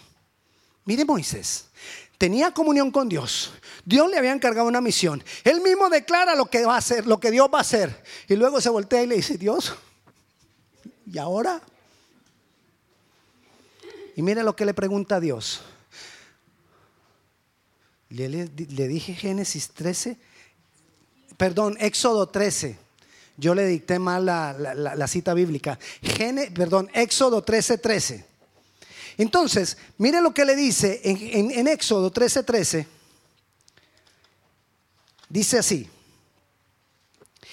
Mire 0.84 1.04
Moisés, 1.04 1.66
tenía 2.18 2.52
comunión 2.52 2.90
con 2.90 3.08
Dios. 3.08 3.52
Dios 3.84 4.10
le 4.10 4.18
había 4.18 4.32
encargado 4.32 4.66
una 4.66 4.80
misión. 4.80 5.22
Él 5.44 5.60
mismo 5.60 5.88
declara 5.88 6.34
lo 6.34 6.46
que 6.46 6.64
va 6.64 6.74
a 6.74 6.78
hacer, 6.78 7.06
lo 7.06 7.20
que 7.20 7.30
Dios 7.30 7.48
va 7.54 7.58
a 7.58 7.60
hacer. 7.60 8.02
Y 8.26 8.34
luego 8.34 8.60
se 8.60 8.68
voltea 8.68 9.04
y 9.04 9.06
le 9.06 9.14
dice, 9.14 9.38
Dios, 9.38 9.76
¿y 11.06 11.16
ahora? 11.16 11.62
Y 14.16 14.22
mire 14.22 14.42
lo 14.42 14.56
que 14.56 14.64
le 14.64 14.74
pregunta 14.74 15.14
a 15.16 15.20
Dios. 15.20 15.60
Le, 18.08 18.28
le 18.28 18.88
dije 18.88 19.14
Génesis 19.14 19.70
13, 19.70 20.18
perdón, 21.36 21.76
Éxodo 21.78 22.28
13. 22.28 22.89
Yo 23.40 23.54
le 23.54 23.66
dicté 23.66 23.98
mal 23.98 24.26
la, 24.26 25.08
cita 25.08 25.32
bíblica. 25.32 25.78
perdón, 26.54 26.90
Éxodo 26.92 27.42
13:13. 27.42 27.80
13. 27.80 28.24
Entonces, 29.16 29.78
mire 29.96 30.20
lo 30.20 30.34
que 30.34 30.44
le 30.44 30.54
dice 30.54 31.00
en, 31.02 31.66
Éxodo 31.66 32.12
13:13. 32.12 32.44
13. 32.44 32.86
Dice 35.30 35.58
así. 35.58 35.88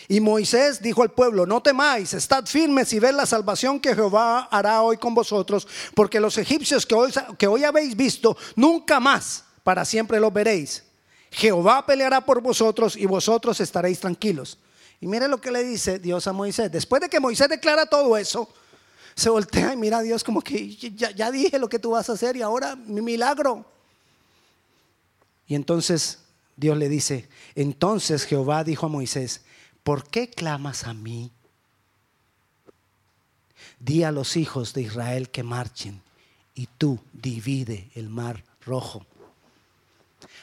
Y 0.10 0.19
Moisés 0.19 0.82
dijo 0.82 1.04
al 1.04 1.12
pueblo, 1.12 1.45
no 1.45 1.62
temáis, 1.62 2.13
estad 2.13 2.45
firmes 2.45 2.91
y 2.91 3.00
ved 3.00 3.13
la 3.13 3.26
salvación 3.26 3.80
que 3.80 3.95
Jehová 3.95 4.50
hará 4.52 4.82
hoy 4.82 4.97
con 4.97 5.13
vosotros, 5.13 5.67
porque 5.93 6.19
los 6.19 6.38
egipcios 6.38 6.86
que 6.86 6.95
hoy, 6.95 7.13
que 7.38 7.47
hoy 7.47 7.63
habéis 7.63 7.95
visto, 7.95 8.38
nunca 8.56 9.00
más 9.00 9.43
para 9.63 9.86
siempre 9.86 10.19
los 10.19 10.34
veréis. 10.34 10.84
Jehová 11.32 11.86
peleará 11.86 12.21
por 12.21 12.41
vosotros 12.41 12.95
y 12.97 13.06
vosotros 13.06 13.60
estaréis 13.62 14.00
tranquilos. 14.00 14.58
Y 14.99 15.07
mire 15.07 15.27
lo 15.27 15.39
que 15.39 15.51
le 15.51 15.63
dice 15.63 15.99
Dios 15.99 16.27
a 16.27 16.33
Moisés. 16.33 16.71
Después 16.71 17.01
de 17.01 17.10
que 17.10 17.19
Moisés 17.19 17.49
declara 17.49 17.86
todo 17.86 18.17
eso, 18.17 18.49
se 19.15 19.29
voltea 19.29 19.73
y 19.73 19.77
mira 19.77 19.97
a 19.97 20.01
Dios 20.01 20.23
como 20.23 20.41
que 20.41 20.75
ya, 20.75 21.31
dije 21.31 21.57
lo 21.57 21.69
que 21.69 21.79
tú 21.79 21.91
vas 21.91 22.10
a 22.10 22.13
hacer 22.13 22.36
y 22.36 22.41
ahora 22.41 22.75
mi 22.75 23.01
milagro. 23.01 23.65
Y 25.47 25.55
entonces 25.55 26.19
Dios 26.55 26.77
le 26.77 26.89
dice, 26.89 27.27
entonces 27.55 28.25
Jehová 28.25 28.63
dijo 28.63 28.86
a 28.86 28.89
Moisés, 28.89 29.41
¿por 29.83 30.07
qué 30.07 30.29
clamas 30.29 30.83
a 30.83 30.93
mí? 30.93 31.31
Di 33.79 34.03
a 34.03 34.12
los 34.12 34.36
hijos 34.38 34.73
de 34.73 34.81
Israel 34.81 35.29
que 35.29 35.43
marchen 35.43 36.01
y 36.53 36.67
tú 36.77 36.99
divide 37.13 37.89
el 37.95 38.10
mar 38.10 38.43
rojo. 38.65 39.05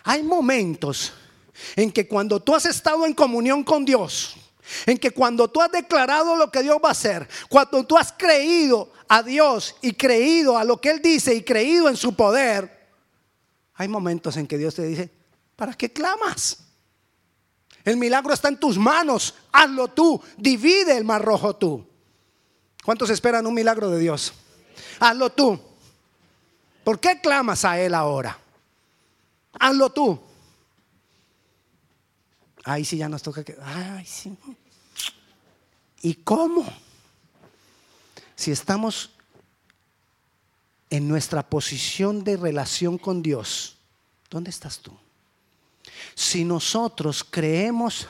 Hay 0.04 0.22
momentos 0.22 1.12
en 1.76 1.92
que 1.92 2.08
cuando 2.08 2.40
tú 2.40 2.54
has 2.54 2.66
estado 2.66 3.06
en 3.06 3.14
comunión 3.14 3.62
con 3.62 3.84
Dios, 3.84 4.36
en 4.86 4.98
que 4.98 5.10
cuando 5.10 5.48
tú 5.48 5.60
has 5.60 5.70
declarado 5.70 6.36
lo 6.36 6.50
que 6.50 6.62
Dios 6.62 6.78
va 6.82 6.88
a 6.88 6.92
hacer, 6.92 7.28
cuando 7.48 7.84
tú 7.84 7.96
has 7.96 8.12
creído 8.12 8.92
a 9.08 9.22
Dios 9.22 9.76
y 9.82 9.92
creído 9.92 10.56
a 10.56 10.64
lo 10.64 10.80
que 10.80 10.90
Él 10.90 11.02
dice 11.02 11.34
y 11.34 11.42
creído 11.42 11.88
en 11.88 11.96
su 11.96 12.14
poder, 12.14 12.88
hay 13.74 13.88
momentos 13.88 14.36
en 14.36 14.46
que 14.46 14.58
Dios 14.58 14.74
te 14.74 14.84
dice, 14.84 15.10
¿para 15.56 15.74
qué 15.74 15.92
clamas? 15.92 16.58
El 17.84 17.96
milagro 17.96 18.32
está 18.32 18.48
en 18.48 18.58
tus 18.58 18.78
manos, 18.78 19.34
hazlo 19.52 19.88
tú, 19.88 20.20
divide 20.36 20.96
el 20.96 21.04
mar 21.04 21.22
rojo 21.22 21.54
tú. 21.56 21.86
¿Cuántos 22.82 23.10
esperan 23.10 23.46
un 23.46 23.54
milagro 23.54 23.90
de 23.90 23.98
Dios? 23.98 24.32
Hazlo 25.00 25.30
tú. 25.30 25.58
¿Por 26.82 27.00
qué 27.00 27.20
clamas 27.20 27.64
a 27.64 27.78
Él 27.78 27.94
ahora? 27.94 28.38
Hazlo 29.58 29.90
tú. 29.90 30.20
Ahí 32.64 32.84
sí 32.84 32.96
ya 32.96 33.08
nos 33.08 33.22
toca 33.22 33.44
que. 33.44 33.56
Ay, 33.62 34.06
sí. 34.06 34.36
¿Y 36.02 36.14
cómo? 36.14 36.64
Si 38.36 38.50
estamos 38.50 39.10
en 40.90 41.08
nuestra 41.08 41.48
posición 41.48 42.24
de 42.24 42.36
relación 42.36 42.98
con 42.98 43.22
Dios, 43.22 43.76
¿dónde 44.30 44.50
estás 44.50 44.80
tú? 44.80 44.96
Si 46.14 46.44
nosotros 46.44 47.24
creemos 47.28 48.08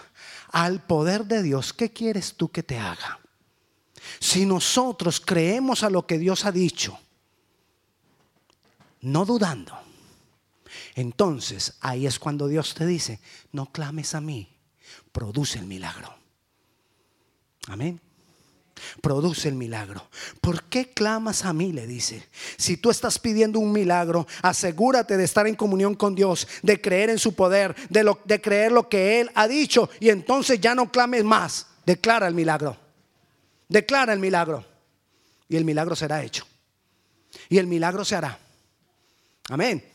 al 0.48 0.82
poder 0.82 1.24
de 1.24 1.42
Dios, 1.42 1.72
¿qué 1.72 1.92
quieres 1.92 2.34
tú 2.34 2.48
que 2.50 2.62
te 2.62 2.78
haga? 2.78 3.20
Si 4.20 4.46
nosotros 4.46 5.20
creemos 5.20 5.82
a 5.82 5.90
lo 5.90 6.06
que 6.06 6.18
Dios 6.18 6.44
ha 6.44 6.52
dicho, 6.52 6.98
no 9.00 9.24
dudando, 9.24 9.76
entonces 10.94 11.74
ahí 11.80 12.06
es 12.06 12.18
cuando 12.18 12.46
Dios 12.48 12.74
te 12.74 12.86
dice, 12.86 13.20
no 13.52 13.66
clames 13.66 14.14
a 14.14 14.20
mí, 14.20 14.48
produce 15.12 15.58
el 15.58 15.66
milagro. 15.66 16.14
Amén. 17.68 18.00
produce 19.00 19.48
el 19.48 19.54
milagro. 19.54 20.08
¿Por 20.40 20.64
qué 20.64 20.90
clamas 20.90 21.44
a 21.44 21.52
mí? 21.52 21.72
Le 21.72 21.86
dice. 21.86 22.28
Si 22.56 22.76
tú 22.76 22.90
estás 22.90 23.18
pidiendo 23.18 23.58
un 23.58 23.72
milagro, 23.72 24.26
asegúrate 24.42 25.16
de 25.16 25.24
estar 25.24 25.46
en 25.46 25.54
comunión 25.54 25.94
con 25.94 26.14
Dios, 26.14 26.46
de 26.62 26.80
creer 26.80 27.08
en 27.10 27.18
su 27.18 27.34
poder, 27.34 27.74
de, 27.88 28.14
de 28.24 28.40
creer 28.40 28.72
lo 28.72 28.88
que 28.88 29.20
Él 29.20 29.30
ha 29.34 29.48
dicho 29.48 29.88
y 30.00 30.10
entonces 30.10 30.60
ya 30.60 30.74
no 30.74 30.90
clames 30.90 31.24
más. 31.24 31.68
Declara 31.86 32.26
el 32.26 32.34
milagro. 32.34 32.76
Declara 33.68 34.12
el 34.12 34.18
milagro. 34.18 34.64
Y 35.48 35.56
el 35.56 35.64
milagro 35.64 35.96
será 35.96 36.22
hecho. 36.22 36.46
Y 37.48 37.58
el 37.58 37.66
milagro 37.66 38.04
se 38.04 38.16
hará. 38.16 38.38
Amén. 39.48 39.93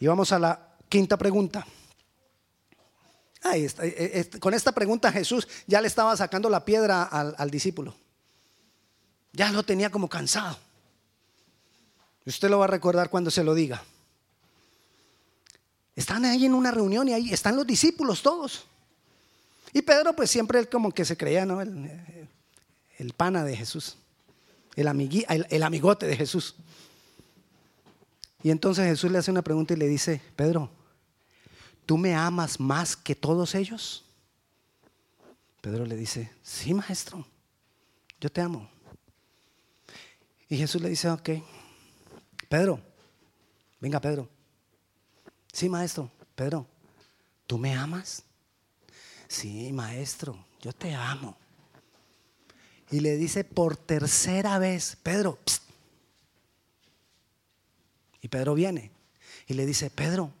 Y 0.00 0.06
vamos 0.06 0.32
a 0.32 0.38
la 0.38 0.68
quinta 0.88 1.16
pregunta. 1.16 1.66
Eh, 3.54 3.70
eh, 3.80 4.38
con 4.40 4.52
esta 4.52 4.72
pregunta 4.72 5.12
Jesús 5.12 5.46
ya 5.66 5.80
le 5.80 5.86
estaba 5.86 6.16
sacando 6.16 6.50
la 6.50 6.64
piedra 6.64 7.04
al, 7.04 7.50
discípulo. 7.50 7.94
Ya 9.32 9.50
lo 9.52 9.62
tenía 9.62 9.90
como 9.90 10.08
cansado. 10.08 10.58
Usted 12.26 12.50
lo 12.50 12.58
va 12.58 12.66
a 12.66 12.68
recordar 12.68 13.08
cuando 13.10 13.30
se 13.30 13.44
lo 13.44 13.54
diga. 13.54 13.82
Están 15.96 16.24
ahí 16.24 16.44
en 16.44 16.54
una 16.54 16.70
reunión 16.70 17.08
y 17.08 17.14
ahí 17.14 17.32
están 17.32 17.56
los 17.56 17.66
discípulos 17.66 18.22
todos. 18.22 18.66
Y 19.72 19.82
Pedro 19.82 20.14
pues 20.14 20.30
siempre 20.30 20.58
él 20.58 20.68
como 20.68 20.92
que 20.92 21.04
se 21.04 21.16
creía, 21.16 21.44
¿no? 21.44 21.60
El, 21.60 23.12
pana 23.16 23.44
de 23.44 23.56
Jesús, 23.56 23.96
el, 24.74 25.46
el 25.50 25.62
amigote 25.62 26.06
de 26.06 26.16
Jesús. 26.16 26.56
Y 28.48 28.50
entonces 28.50 28.86
Jesús 28.86 29.12
le 29.12 29.18
hace 29.18 29.30
una 29.30 29.42
pregunta 29.42 29.74
y 29.74 29.76
le 29.76 29.86
dice, 29.86 30.22
Pedro, 30.34 30.70
¿tú 31.84 31.98
me 31.98 32.14
amas 32.14 32.58
más 32.58 32.96
que 32.96 33.14
todos 33.14 33.54
ellos? 33.54 34.06
Pedro 35.60 35.84
le 35.84 35.94
dice, 35.94 36.32
sí, 36.42 36.72
maestro, 36.72 37.26
yo 38.18 38.32
te 38.32 38.40
amo. 38.40 38.66
Y 40.48 40.56
Jesús 40.56 40.80
le 40.80 40.88
dice, 40.88 41.10
ok, 41.10 41.28
Pedro, 42.48 42.80
venga 43.80 44.00
Pedro. 44.00 44.26
Sí, 45.52 45.68
maestro, 45.68 46.10
Pedro, 46.34 46.66
¿tú 47.46 47.58
me 47.58 47.74
amas? 47.74 48.22
Sí, 49.28 49.70
maestro, 49.74 50.42
yo 50.62 50.72
te 50.72 50.94
amo. 50.94 51.36
Y 52.90 53.00
le 53.00 53.18
dice 53.18 53.44
por 53.44 53.76
tercera 53.76 54.58
vez, 54.58 54.96
Pedro, 55.02 55.38
y 58.20 58.28
Pedro 58.28 58.54
viene 58.54 58.90
y 59.46 59.54
le 59.54 59.64
dice, 59.64 59.90
Pedro, 59.90 60.32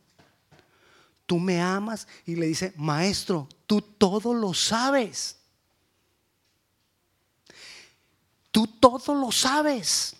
tú 1.26 1.38
me 1.38 1.60
amas. 1.60 2.08
Y 2.26 2.36
le 2.36 2.46
dice, 2.46 2.72
maestro, 2.76 3.48
tú 3.66 3.80
todo 3.80 4.34
lo 4.34 4.54
sabes. 4.54 5.36
Tú 8.50 8.66
todo 8.66 9.14
lo 9.14 9.30
sabes. 9.30 10.16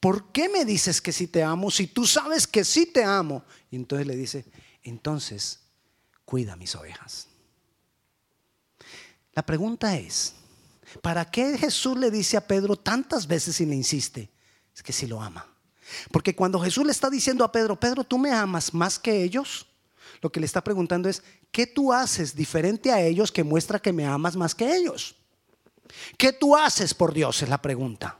¿Por 0.00 0.30
qué 0.32 0.48
me 0.48 0.64
dices 0.64 1.00
que 1.00 1.12
sí 1.12 1.26
te 1.26 1.42
amo 1.42 1.70
si 1.70 1.86
tú 1.86 2.06
sabes 2.06 2.46
que 2.46 2.64
sí 2.64 2.86
te 2.86 3.02
amo? 3.02 3.44
Y 3.70 3.76
entonces 3.76 4.06
le 4.06 4.16
dice, 4.16 4.44
entonces 4.82 5.60
cuida 6.24 6.56
mis 6.56 6.74
ovejas. 6.74 7.28
La 9.32 9.44
pregunta 9.44 9.96
es, 9.96 10.34
¿para 11.02 11.30
qué 11.30 11.56
Jesús 11.58 11.96
le 11.96 12.10
dice 12.10 12.36
a 12.36 12.46
Pedro 12.46 12.76
tantas 12.76 13.26
veces 13.26 13.60
y 13.60 13.66
le 13.66 13.74
insiste? 13.74 14.30
Es 14.74 14.82
que 14.82 14.92
sí 14.92 15.06
lo 15.06 15.20
ama. 15.20 15.55
Porque 16.10 16.34
cuando 16.34 16.60
Jesús 16.60 16.84
le 16.84 16.92
está 16.92 17.10
diciendo 17.10 17.44
a 17.44 17.52
Pedro, 17.52 17.78
Pedro, 17.78 18.04
¿tú 18.04 18.18
me 18.18 18.32
amas 18.32 18.74
más 18.74 18.98
que 18.98 19.22
ellos? 19.22 19.66
lo 20.20 20.30
que 20.30 20.40
le 20.40 20.46
está 20.46 20.62
preguntando 20.62 21.08
es, 21.08 21.22
¿qué 21.50 21.66
tú 21.66 21.92
haces 21.92 22.34
diferente 22.34 22.92
a 22.92 23.00
ellos 23.00 23.30
que 23.30 23.44
muestra 23.44 23.78
que 23.78 23.92
me 23.92 24.06
amas 24.06 24.36
más 24.36 24.54
que 24.54 24.74
ellos? 24.74 25.14
¿Qué 26.16 26.32
tú 26.32 26.56
haces 26.56 26.94
por 26.94 27.12
Dios? 27.12 27.42
Es 27.42 27.48
la 27.48 27.60
pregunta. 27.60 28.18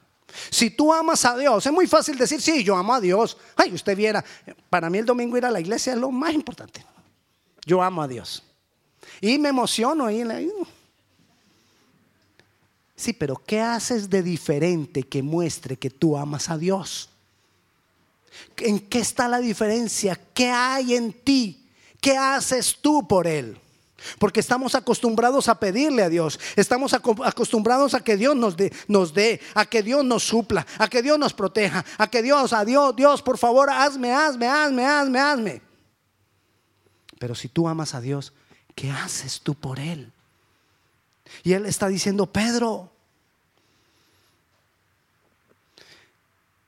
Si 0.51 0.71
tú 0.71 0.93
amas 0.93 1.25
a 1.25 1.37
Dios, 1.37 1.65
es 1.65 1.73
muy 1.73 1.87
fácil 1.87 2.19
decir, 2.19 2.41
sí, 2.41 2.63
yo 2.63 2.77
amo 2.77 2.95
a 2.95 3.01
Dios. 3.01 3.37
Ay, 3.57 3.73
usted 3.73 3.97
viera, 3.97 4.25
para 4.69 4.91
mí 4.91 4.99
el 4.99 5.07
domingo 5.07 5.37
ir 5.37 5.47
a 5.47 5.51
la 5.51 5.61
iglesia 5.61 5.95
es 5.95 5.99
lo 5.99 6.11
más 6.11 6.35
importante. 6.35 6.85
Yo 7.65 7.83
amo 7.83 8.03
a 8.03 8.09
Dios. 8.09 8.43
Y 9.21 9.39
me 9.39 9.49
emociono 9.49 10.07
ahí. 10.07 10.25
Sí, 12.95 13.13
pero 13.13 13.37
¿qué 13.37 13.61
haces 13.61 14.09
de 14.11 14.23
diferente 14.23 15.03
que 15.03 15.23
muestre 15.23 15.77
que 15.77 15.91
tú 15.91 16.17
amas 16.17 16.51
a 16.51 16.59
Dios? 16.59 17.11
¿En 18.59 18.81
qué 18.81 19.01
está 19.01 19.29
la 19.29 19.39
diferencia? 19.39 20.19
¿Qué 20.35 20.51
hay 20.51 20.95
en 20.95 21.13
ti 21.13 21.67
¿Qué 22.07 22.17
haces 22.17 22.79
tú 22.81 23.09
por 23.09 23.27
Él? 23.27 23.59
Porque 24.21 24.39
estamos 24.39 24.77
acostumbrados 24.77 25.49
a 25.49 25.59
pedirle 25.59 26.05
a 26.05 26.09
Dios. 26.09 26.39
Estamos 26.55 26.93
acostumbrados 26.93 27.95
a 27.95 28.01
que 28.01 28.17
Dios 28.17 28.37
nos 28.37 28.57
dé, 29.15 29.41
a 29.55 29.67
que 29.67 29.83
Dios 29.83 30.05
nos 30.05 30.23
supla, 30.23 30.65
a 30.79 30.87
que 30.87 31.03
Dios 31.03 31.19
nos 31.19 31.35
proteja, 31.35 31.85
a 31.99 32.07
que 32.09 32.23
Dios, 32.23 32.53
a 32.53 32.65
Dios, 32.65 32.95
Dios, 32.95 33.23
por 33.23 33.39
favor, 33.39 33.71
hazme, 33.71 34.13
hazme, 34.13 34.47
hazme, 34.47 34.87
hazme, 34.87 35.19
hazme. 35.19 35.63
Pero 37.19 37.35
si 37.35 37.49
tú 37.49 37.67
amas 37.67 37.95
a 37.95 38.01
Dios, 38.01 38.33
¿qué 38.77 38.89
haces 38.91 39.41
tú 39.41 39.57
por 39.57 39.81
Él? 39.81 40.13
Y 41.43 41.55
Él 41.55 41.67
está 41.67 41.89
diciendo, 41.89 42.27
Pedro, 42.27 42.93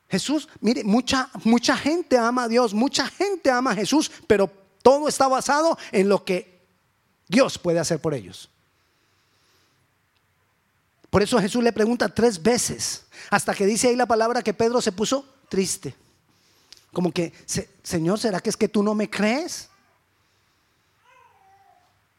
Jesús, 0.09 0.49
mire, 0.61 0.85
mucha, 0.85 1.29
mucha 1.45 1.77
gente 1.77 2.17
ama 2.17 2.45
a 2.45 2.49
Dios, 2.49 2.73
mucha 2.73 3.07
gente 3.07 3.51
ama 3.51 3.73
a 3.73 3.75
Jesús, 3.75 4.11
pero 4.27 4.51
todo 4.83 5.09
está 5.09 5.29
basado 5.29 5.79
en 5.93 6.09
lo 6.09 6.25
que 6.25 6.61
Dios 7.29 7.59
puede 7.59 7.79
hacer 7.79 8.01
por 8.01 8.15
ellos. 8.15 8.49
Por 11.11 11.23
eso 11.23 11.39
Jesús 11.41 11.63
le 11.63 11.73
pregunta 11.73 12.09
tres 12.09 12.43
veces, 12.43 13.05
hasta 13.31 13.55
que 13.55 13.67
dice 13.67 13.89
ahí 13.89 13.97
la 13.97 14.07
palabra 14.07 14.43
que 14.43 14.55
Pedro 14.55 14.81
se 14.81 14.93
puso 14.93 15.27
triste. 15.49 15.95
Como 16.93 17.13
que, 17.13 17.33
Señor, 17.83 18.19
¿será 18.19 18.41
que 18.41 18.51
es 18.51 18.57
que 18.57 18.69
tú 18.69 18.83
no 18.83 18.95
me 18.95 19.09
crees? 19.11 19.69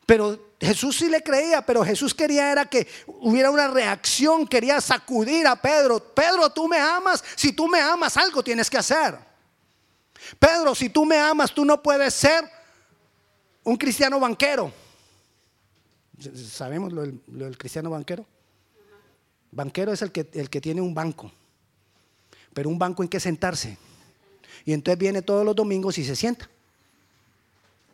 Pero 0.10 0.56
Jesús 0.60 0.98
sí 0.98 1.08
le 1.08 1.22
creía, 1.22 1.64
pero 1.64 1.86
Jesús 1.86 2.16
quería 2.16 2.52
era 2.52 2.66
que 2.66 2.88
hubiera 3.06 3.52
una 3.52 3.68
reacción, 3.68 4.48
quería 4.48 4.82
sacudir 4.82 5.46
a 5.46 5.56
Pedro. 5.56 6.00
Pedro, 6.00 6.50
tú 6.50 6.68
me 6.68 6.80
amas, 6.80 7.24
si 7.36 7.54
tú 7.54 7.68
me 7.68 7.80
amas, 7.80 8.18
algo 8.18 8.44
tienes 8.44 8.72
que 8.72 8.80
hacer. 8.80 9.20
Pedro, 10.40 10.74
si 10.74 10.90
tú 10.90 11.06
me 11.06 11.16
amas, 11.16 11.54
tú 11.54 11.64
no 11.64 11.84
puedes 11.84 12.12
ser 12.16 12.44
un 13.64 13.78
cristiano 13.78 14.20
banquero. 14.20 14.74
¿Sabemos 16.34 16.92
lo 16.92 17.04
del, 17.04 17.56
cristiano 17.60 17.92
banquero? 17.92 18.26
Banquero 19.52 19.94
es 19.94 20.02
el 20.02 20.12
que, 20.12 20.28
el 20.34 20.50
que 20.50 20.60
tiene 20.60 20.82
un 20.82 20.96
banco, 20.96 21.32
pero 22.56 22.68
un 22.68 22.80
banco 22.80 23.04
en 23.04 23.10
que 23.10 23.20
sentarse. 23.20 23.78
Y 24.66 24.74
entonces 24.74 24.98
viene 24.98 25.22
todos 25.22 25.46
los 25.46 25.56
domingos 25.56 26.00
y 26.00 26.04
se 26.04 26.16
sienta. 26.16 26.50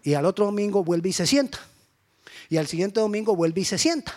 Y 0.01 0.13
al 0.13 0.25
otro 0.25 0.45
domingo 0.45 0.81
vuelve 0.81 1.09
y 1.09 1.13
se 1.13 1.27
sienta. 1.27 1.59
Y 2.49 2.57
al 2.57 2.67
siguiente 2.67 2.99
domingo 2.99 3.35
vuelve 3.35 3.61
y 3.61 3.65
se 3.65 3.77
sienta. 3.77 4.13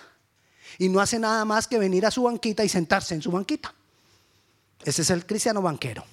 Y 0.79 0.89
no 0.89 1.01
hace 1.01 1.19
nada 1.19 1.45
más 1.45 1.67
que 1.67 1.79
venir 1.79 2.07
a 2.07 2.11
su 2.11 2.23
banquita 2.23 2.65
y 2.65 2.69
sentarse 2.69 3.15
en 3.15 3.23
su 3.23 3.31
banquita. 3.31 3.75
Ese 4.85 5.03
es 5.03 5.11
el 5.11 5.27
cristiano 5.27 5.61
banquero. 5.61 6.05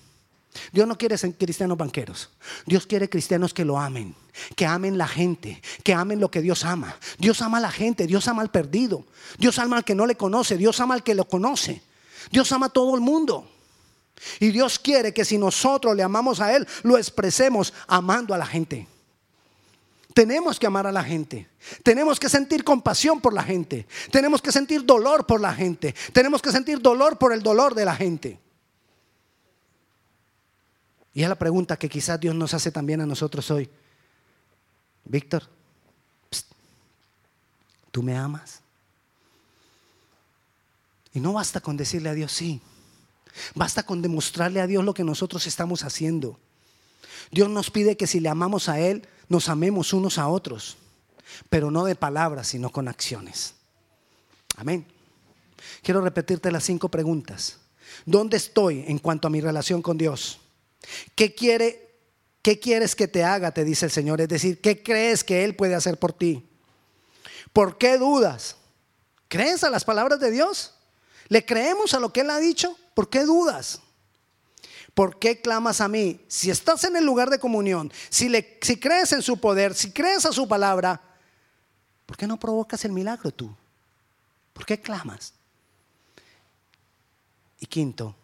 Dios 0.71 0.87
no 0.87 0.97
quiere 0.97 1.17
cristianos 1.17 1.77
banqueros. 1.77 2.29
Dios 2.65 2.87
quiere 2.87 3.09
cristianos 3.09 3.53
que 3.53 3.65
lo 3.65 3.79
amen, 3.79 4.15
que 4.55 4.65
amen 4.65 4.97
la 4.97 5.07
gente, 5.07 5.61
que 5.83 5.93
amen 5.93 6.19
lo 6.19 6.31
que 6.31 6.41
Dios 6.41 6.63
ama. 6.63 6.95
Dios 7.17 7.41
ama 7.41 7.57
a 7.57 7.61
la 7.61 7.71
gente, 7.71 8.07
Dios 8.07 8.27
ama 8.27 8.41
al 8.41 8.51
perdido, 8.51 9.05
Dios 9.37 9.59
ama 9.59 9.77
al 9.77 9.83
que 9.83 9.95
no 9.95 10.05
le 10.05 10.15
conoce, 10.15 10.57
Dios 10.57 10.79
ama 10.79 10.95
al 10.95 11.03
que 11.03 11.13
lo 11.13 11.27
conoce. 11.27 11.81
Dios 12.31 12.51
ama 12.51 12.67
a 12.67 12.69
todo 12.69 12.95
el 12.95 13.01
mundo. 13.01 13.49
Y 14.39 14.51
Dios 14.51 14.79
quiere 14.79 15.13
que 15.13 15.25
si 15.25 15.37
nosotros 15.37 15.95
le 15.95 16.03
amamos 16.03 16.39
a 16.39 16.55
Él, 16.55 16.67
lo 16.83 16.97
expresemos 16.97 17.73
amando 17.87 18.33
a 18.33 18.37
la 18.37 18.45
gente. 18.45 18.87
Tenemos 20.15 20.57
que 20.57 20.65
amar 20.65 20.87
a 20.87 20.93
la 20.93 21.03
gente. 21.03 21.49
Tenemos 21.83 22.21
que 22.21 22.29
sentir 22.29 22.63
compasión 22.63 23.19
por 23.19 23.33
la 23.33 23.43
gente. 23.43 23.85
Tenemos 24.13 24.41
que 24.41 24.53
sentir 24.53 24.85
dolor 24.85 25.27
por 25.27 25.41
la 25.41 25.53
gente. 25.53 25.93
Tenemos 26.13 26.41
que 26.41 26.53
sentir 26.53 26.79
dolor 26.79 27.17
por 27.17 27.33
el 27.33 27.43
dolor 27.43 27.75
de 27.75 27.83
la 27.83 27.93
gente. 27.97 28.39
Y 31.13 31.21
es 31.21 31.27
la 31.27 31.35
pregunta 31.35 31.75
que 31.75 31.89
quizás 31.89 32.17
Dios 32.17 32.33
nos 32.33 32.53
hace 32.53 32.71
también 32.71 33.01
a 33.01 33.05
nosotros 33.05 33.51
hoy. 33.51 33.69
Víctor, 35.03 35.49
¿tú 37.91 38.01
me 38.01 38.15
amas? 38.15 38.61
Y 41.13 41.19
no 41.19 41.33
basta 41.33 41.59
con 41.59 41.75
decirle 41.75 42.07
a 42.07 42.13
Dios 42.13 42.31
sí. 42.31 42.61
Basta 43.53 43.83
con 43.83 44.01
demostrarle 44.01 44.61
a 44.61 44.67
Dios 44.67 44.85
lo 44.85 44.93
que 44.93 45.03
nosotros 45.03 45.45
estamos 45.45 45.83
haciendo. 45.83 46.39
Dios 47.31 47.49
nos 47.49 47.69
pide 47.69 47.97
que 47.97 48.07
si 48.07 48.21
le 48.21 48.29
amamos 48.29 48.69
a 48.69 48.79
Él, 48.79 49.05
nos 49.29 49.49
amemos 49.49 49.93
unos 49.93 50.17
a 50.17 50.27
otros. 50.27 50.77
Pero 51.49 51.71
no 51.71 51.85
de 51.85 51.95
palabras, 51.95 52.47
sino 52.47 52.71
con 52.71 52.87
acciones. 52.87 53.55
Amén. 54.57 54.85
Quiero 55.81 56.01
repetirte 56.01 56.51
las 56.51 56.63
cinco 56.63 56.89
preguntas. 56.89 57.57
¿Dónde 58.05 58.37
estoy 58.37 58.85
en 58.87 58.99
cuanto 58.99 59.27
a 59.27 59.31
mi 59.31 59.41
relación 59.41 59.81
con 59.81 59.97
Dios? 59.97 60.39
¿Qué 61.15 61.33
quiere 61.33 61.81
qué 62.41 62.59
quieres 62.59 62.95
que 62.95 63.07
te 63.07 63.23
haga? 63.23 63.51
te 63.51 63.65
dice 63.65 63.85
el 63.85 63.91
Señor, 63.91 64.21
es 64.21 64.29
decir, 64.29 64.61
¿qué 64.61 64.83
crees 64.83 65.23
que 65.23 65.43
él 65.43 65.55
puede 65.55 65.73
hacer 65.73 65.97
por 65.97 66.13
ti? 66.13 66.47
¿Por 67.51 67.77
qué 67.77 67.97
dudas? 67.97 68.57
¿Crees 69.27 69.63
a 69.63 69.69
las 69.69 69.83
palabras 69.83 70.19
de 70.19 70.29
Dios? 70.29 70.73
¿Le 71.27 71.45
creemos 71.45 71.93
a 71.93 71.99
lo 71.99 72.13
que 72.13 72.21
Él 72.21 72.29
ha 72.29 72.37
dicho? 72.37 72.77
¿Por 72.93 73.09
qué 73.09 73.23
dudas? 73.23 73.81
¿Por 74.95 75.19
qué 75.19 75.41
clamas 75.41 75.81
a 75.81 75.89
mí? 75.89 76.21
Si 76.29 76.49
estás 76.49 76.85
en 76.85 76.95
el 76.95 77.05
lugar 77.05 77.29
de 77.29 77.37
comunión, 77.37 77.91
si, 78.09 78.29
le, 78.29 78.57
si 78.61 78.79
crees 78.79 79.11
en 79.11 79.21
su 79.21 79.37
poder, 79.37 79.75
si 79.75 79.91
crees 79.91 80.25
a 80.25 80.31
su 80.31 80.47
palabra, 80.47 81.01
¿por 82.05 82.15
qué 82.15 82.25
no 82.25 82.39
provocas 82.39 82.85
el 82.85 82.93
milagro 82.93 83.29
tú? 83.31 83.53
¿Por 84.53 84.65
qué 84.65 84.79
clamas? 84.79 85.33
Y 87.59 87.65
quinto, 87.65 88.15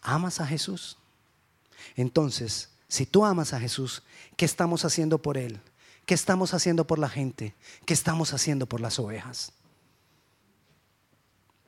¿amas 0.00 0.40
a 0.40 0.46
Jesús? 0.46 0.96
Entonces, 1.96 2.70
si 2.88 3.04
tú 3.04 3.22
amas 3.22 3.52
a 3.52 3.60
Jesús, 3.60 4.02
¿qué 4.38 4.46
estamos 4.46 4.86
haciendo 4.86 5.18
por 5.18 5.36
Él? 5.36 5.60
¿Qué 6.06 6.14
estamos 6.14 6.54
haciendo 6.54 6.86
por 6.86 6.98
la 6.98 7.10
gente? 7.10 7.54
¿Qué 7.84 7.92
estamos 7.92 8.32
haciendo 8.32 8.64
por 8.64 8.80
las 8.80 8.98
ovejas? 8.98 9.52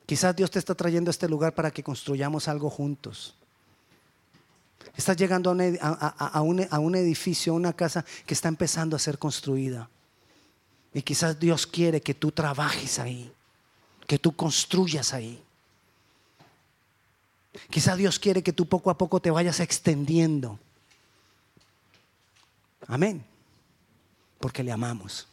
Quizás 0.07 0.35
Dios 0.35 0.51
te 0.51 0.59
está 0.59 0.75
trayendo 0.75 1.11
a 1.11 1.13
este 1.13 1.29
lugar 1.29 1.55
para 1.55 1.71
que 1.71 1.83
construyamos 1.83 2.49
algo 2.49 2.71
juntos. 2.71 3.37
Estás 4.97 5.17
llegando 5.17 5.51
a 5.51 6.41
un, 6.43 6.95
edificio, 6.95 7.53
a 7.53 7.57
una 7.57 7.73
casa 7.73 8.05
que 8.27 8.35
está 8.35 8.49
empezando 8.49 8.97
a 8.97 8.99
ser 8.99 9.19
construida. 9.19 9.89
Y 10.95 11.03
quizás 11.03 11.39
Dios 11.39 11.67
quiere 11.67 12.01
que 12.01 12.15
tú 12.15 12.31
trabajes 12.33 12.99
ahí, 12.99 13.33
que 14.07 14.19
tú 14.19 14.37
construyas 14.37 15.15
ahí. 15.15 15.43
Quizás 17.71 17.97
Dios 17.97 18.19
quiere 18.19 18.43
que 18.43 18.53
tú 18.53 18.67
poco 18.67 18.91
a 18.91 18.99
poco 18.99 19.21
te 19.21 19.31
vayas 19.31 19.61
extendiendo. 19.61 20.59
Amén 22.87 23.25
porque 24.43 24.65
le 24.65 24.73
amamos. 24.73 25.29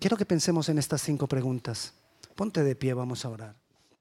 Quiero 0.00 0.16
que 0.16 0.26
pensemos 0.26 0.68
en 0.68 0.78
estas 0.78 1.00
cinco 1.00 1.28
preguntas. 1.28 1.94
Ponte 2.34 2.64
de 2.64 2.74
pie, 2.74 2.92
vamos 2.92 3.24
a 3.24 3.28
orar. 3.28 3.61